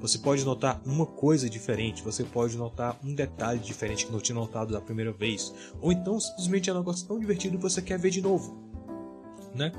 [0.00, 4.34] você pode notar uma coisa diferente, você pode notar um detalhe diferente que não tinha
[4.34, 7.96] notado da primeira vez, ou então simplesmente é um negócio tão divertido que você quer
[7.96, 8.58] ver de novo,
[9.54, 9.70] né?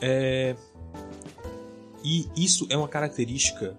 [0.00, 0.54] É...
[2.04, 3.76] E isso é uma característica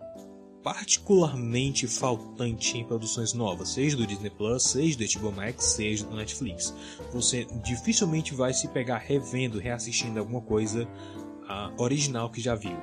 [0.66, 6.16] particularmente faltante em produções novas, seja do Disney Plus, seja do HBO Max, seja do
[6.16, 6.74] Netflix.
[7.14, 12.76] Você dificilmente vai se pegar revendo, reassistindo alguma coisa uh, original que já viu.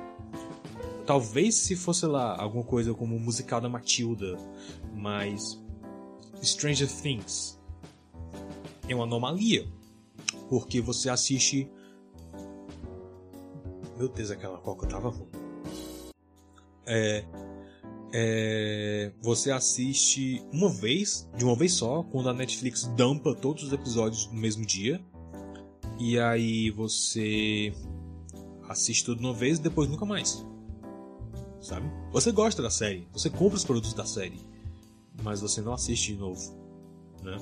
[1.05, 4.37] Talvez se fosse lá alguma coisa como o musical da Matilda,
[4.95, 5.61] mas
[6.41, 7.59] Stranger Things
[8.87, 9.67] é uma anomalia,
[10.47, 11.69] porque você assiste.
[13.97, 15.27] Meu Deus, aquela coca tava ruim.
[16.85, 17.25] É,
[18.15, 23.73] é, você assiste uma vez, de uma vez só, quando a Netflix dampa todos os
[23.73, 25.03] episódios no mesmo dia.
[25.99, 27.73] E aí você
[28.69, 30.45] assiste tudo de uma vez e depois nunca mais.
[31.59, 31.89] Sabe?
[32.11, 34.39] Você gosta da série, você compra os produtos da série,
[35.23, 36.55] mas você não assiste de novo,
[37.23, 37.37] né?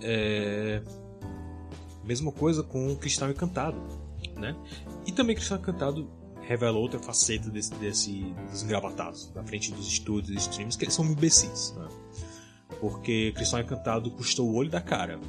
[0.00, 0.82] É...
[2.04, 3.78] Mesma coisa com Cristal Encantado,
[4.36, 4.54] né?
[5.04, 6.08] E também Cristal Encantado
[6.46, 10.94] revela outra faceta desse, desse, dos engravatados, na frente dos estúdios e streams, que eles
[10.94, 11.74] são imbecis.
[11.76, 11.88] Né?
[12.80, 15.20] Porque Cristão Encantado custou o olho da cara,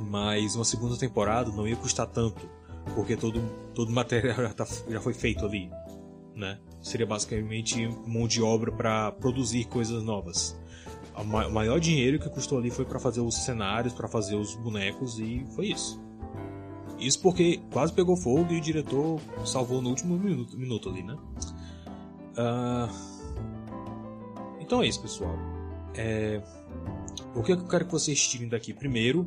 [0.00, 2.48] mas uma segunda temporada não ia custar tanto,
[2.94, 3.40] porque todo,
[3.74, 5.68] todo o material já, tá, já foi feito ali.
[6.34, 6.58] Né?
[6.80, 10.56] Seria basicamente mão de obra para produzir coisas novas.
[11.16, 15.18] O maior dinheiro que custou ali foi para fazer os cenários, para fazer os bonecos
[15.18, 16.05] e foi isso.
[16.98, 21.16] Isso porque quase pegou fogo e o diretor salvou no último minuto, minuto ali, né?
[22.36, 23.16] Uh...
[24.60, 25.36] Então é isso, pessoal.
[25.94, 26.42] É...
[27.34, 28.72] O que eu quero que vocês tirem daqui?
[28.72, 29.22] Primeiro,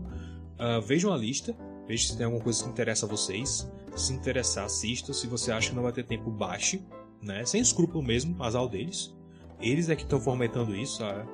[0.60, 1.56] uh, vejam a lista,
[1.88, 3.72] vejam se tem alguma coisa que interessa a vocês.
[3.96, 5.14] Se interessar, assista.
[5.14, 6.84] Se você acha que não vai ter tempo, baixe.
[7.22, 7.46] Né?
[7.46, 9.14] Sem escrúpulo mesmo, azar deles.
[9.60, 11.04] Eles é que estão fomentando isso.
[11.04, 11.26] Ah,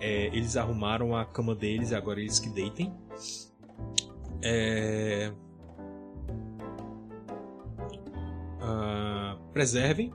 [0.00, 2.92] é, eles arrumaram a cama deles e agora eles que deitem.
[4.42, 5.32] É...
[8.68, 10.12] uh, preservem,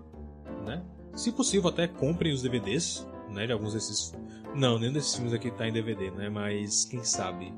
[0.65, 0.83] né?
[1.15, 3.45] Se possível, até comprem os DVDs, né?
[3.45, 4.13] De alguns desses.
[4.55, 6.29] Não, nenhum desses filmes aqui tá em DVD, né?
[6.29, 7.53] Mas quem sabe?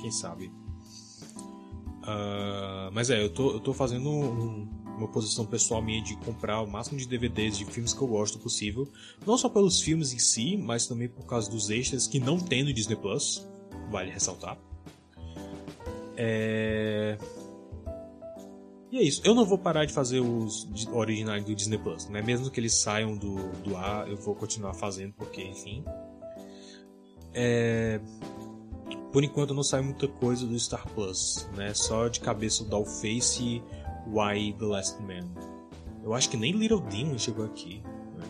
[0.00, 0.52] Quem sabe?
[2.02, 6.62] Uh, mas é, eu tô, eu tô fazendo um, uma posição pessoal minha de comprar
[6.62, 8.88] o máximo de DVDs de filmes que eu gosto possível.
[9.26, 12.62] Não só pelos filmes em si, mas também por causa dos extras que não tem
[12.62, 13.46] no Disney Plus.
[13.90, 14.56] Vale ressaltar.
[16.16, 17.18] É.
[18.90, 19.20] E é isso.
[19.24, 22.22] Eu não vou parar de fazer os originais do Disney Plus, né?
[22.22, 25.84] Mesmo que eles saiam do, do ar, eu vou continuar fazendo, porque, enfim.
[27.34, 28.00] É...
[29.12, 31.74] Por enquanto não sai muita coisa do Star Plus, né?
[31.74, 33.62] Só de cabeça o Dollface
[34.06, 35.28] Why the Last Man.
[36.04, 37.82] Eu acho que nem Little Demon chegou aqui.
[38.16, 38.24] Né?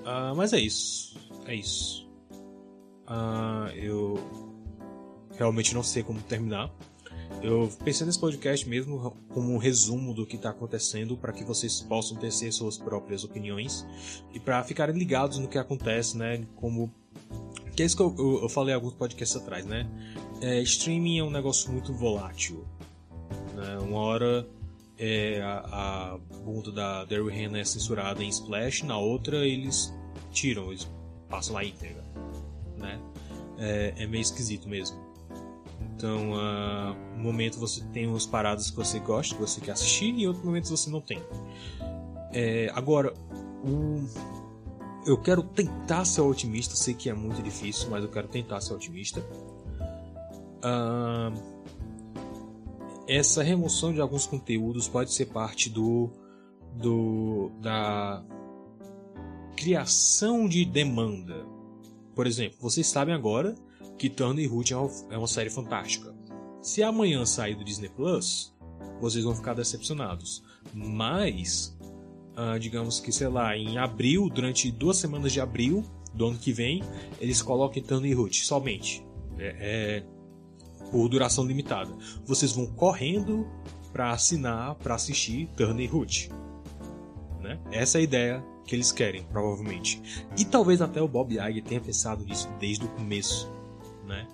[0.00, 1.18] Uh, mas é isso.
[1.46, 2.08] É isso.
[3.06, 4.14] Uh, eu
[5.36, 6.70] realmente não sei como terminar.
[7.42, 11.80] Eu pensei nesse podcast mesmo como um resumo do que está acontecendo para que vocês
[11.80, 13.86] possam tecer suas próprias opiniões
[14.34, 16.44] e para ficarem ligados no que acontece, né?
[16.56, 16.92] Como
[17.74, 19.88] que é isso que eu, eu, eu falei alguns podcasts atrás, né?
[20.42, 22.64] É, streaming é um negócio muito volátil.
[23.54, 23.78] Né?
[23.78, 24.46] Uma hora
[24.98, 29.94] é, a, a bunda da Daryl Hannah é censurada em Splash, na outra eles
[30.30, 30.86] tiram, eles
[31.28, 32.04] passam lá íntegra.
[32.76, 33.00] Né?
[33.58, 35.09] É, é meio esquisito mesmo.
[36.00, 40.14] Então, uh, um momento você tem umas paradas que você gosta, que você quer assistir,
[40.14, 41.22] e em outros momentos você não tem.
[42.32, 43.12] É, agora,
[43.62, 44.08] um,
[45.06, 48.72] eu quero tentar ser otimista, sei que é muito difícil, mas eu quero tentar ser
[48.72, 49.20] otimista.
[50.64, 51.38] Uh,
[53.06, 56.08] essa remoção de alguns conteúdos pode ser parte do,
[56.76, 58.24] do da
[59.54, 61.44] criação de demanda.
[62.14, 63.54] Por exemplo, vocês sabem agora
[64.00, 66.14] que Turner e Ruth é, é uma série fantástica.
[66.62, 68.50] Se amanhã sair do Disney Plus,
[68.98, 70.42] vocês vão ficar decepcionados.
[70.72, 71.78] Mas,
[72.32, 75.84] uh, digamos que, sei lá, em abril, durante duas semanas de abril
[76.14, 76.82] do ano que vem,
[77.20, 79.06] eles colocam Turner e Ruth somente.
[79.38, 81.94] É, é por duração limitada.
[82.24, 83.46] Vocês vão correndo
[83.92, 86.30] para assinar, para assistir Turner e Ruth.
[87.38, 87.60] Né?
[87.70, 90.00] Essa é a ideia que eles querem, provavelmente.
[90.38, 93.59] E talvez até o Bob Iger tenha pensado nisso desde o começo
[94.10, 94.26] né?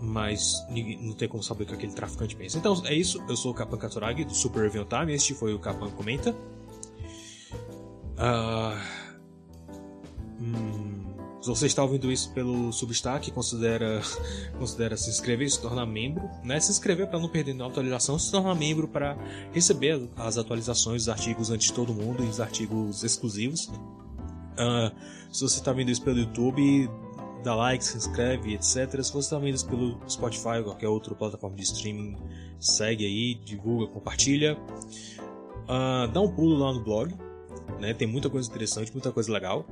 [0.00, 0.54] Mas
[1.00, 2.58] não tem como saber o que aquele traficante pensa.
[2.58, 5.58] Então é isso, eu sou o Kapan Katuragi do Super Review Time, este foi o
[5.58, 6.36] Kapan Comenta.
[8.18, 8.76] Uh,
[10.40, 10.98] hum,
[11.40, 14.02] se você está ouvindo isso pelo Substack, considera,
[14.58, 16.28] considera se inscrever e se tornar membro.
[16.44, 16.58] Né?
[16.60, 19.16] Se inscrever para não perder nenhuma atualização, se tornar membro para
[19.52, 23.66] receber as atualizações, os artigos antes de todo mundo e os artigos exclusivos.
[23.66, 24.92] Uh,
[25.32, 26.90] se você está vendo isso pelo YouTube,
[27.42, 29.02] dá like, se inscreve, etc.
[29.02, 32.16] Se você está vendo isso pelo Spotify ou qualquer outra plataforma de streaming,
[32.58, 34.56] segue aí, divulga, compartilha.
[35.64, 37.14] Uh, dá um pulo lá no blog,
[37.80, 37.94] né?
[37.94, 39.66] Tem muita coisa interessante, muita coisa legal.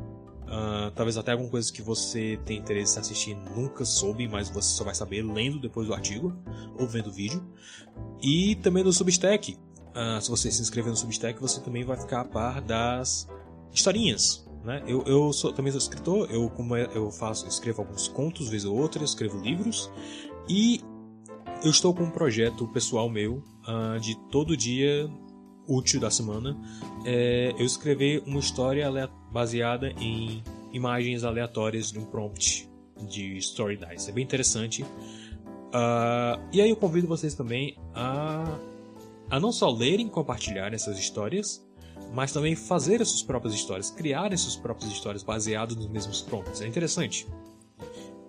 [0.46, 4.68] Uh, talvez até alguma coisa que você tem interesse em assistir nunca soube, mas você
[4.76, 6.32] só vai saber lendo depois do artigo
[6.78, 7.42] ou vendo o vídeo.
[8.22, 9.58] E também no Substack.
[9.94, 13.26] Uh, se você se inscrever no Substack, você também vai ficar a par das
[13.72, 14.82] historinhas né?
[14.86, 18.64] Eu, eu sou, também sou escritor, eu, como é, eu faço, escrevo alguns contos, vez
[18.64, 19.90] ou outra, escrevo livros,
[20.48, 20.82] e
[21.64, 25.08] eu estou com um projeto pessoal meu uh, de todo dia
[25.68, 26.56] útil da semana
[27.04, 28.88] é, eu escrever uma história
[29.32, 30.42] baseada em
[30.72, 32.68] imagens aleatórias de um prompt
[33.08, 34.10] de Story Dice.
[34.10, 34.82] É bem interessante.
[34.82, 38.58] Uh, e aí eu convido vocês também a,
[39.28, 41.65] a não só lerem e compartilhar essas histórias,
[42.12, 46.22] mas também fazer as suas próprias histórias, criar as suas próprias histórias baseadas nos mesmos
[46.22, 46.60] prompts.
[46.60, 47.26] É interessante.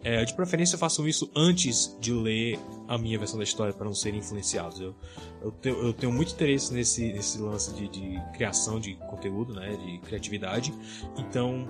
[0.04, 3.94] É, de preferência façam isso antes de ler a minha versão da história para não
[3.94, 4.80] serem influenciados.
[4.80, 4.96] Eu,
[5.42, 9.76] eu, tenho, eu tenho muito interesse nesse, nesse lance de, de criação de conteúdo, né,
[9.76, 10.74] de criatividade.
[11.18, 11.68] Então,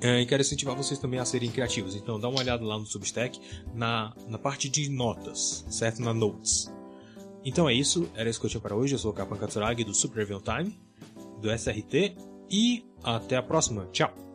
[0.00, 1.94] é, quero incentivar vocês também a serem criativos.
[1.94, 3.40] Então, dá uma olhada lá no Substack,
[3.74, 6.02] na, na parte de notas, certo?
[6.02, 6.70] Na Notes.
[7.42, 8.94] Então é isso, era isso que eu tinha para hoje.
[8.94, 10.76] Eu sou o Kapan Katsuragi do Super Review Time
[11.40, 12.14] do SRT
[12.50, 13.88] e até a próxima.
[13.92, 14.26] Tchau!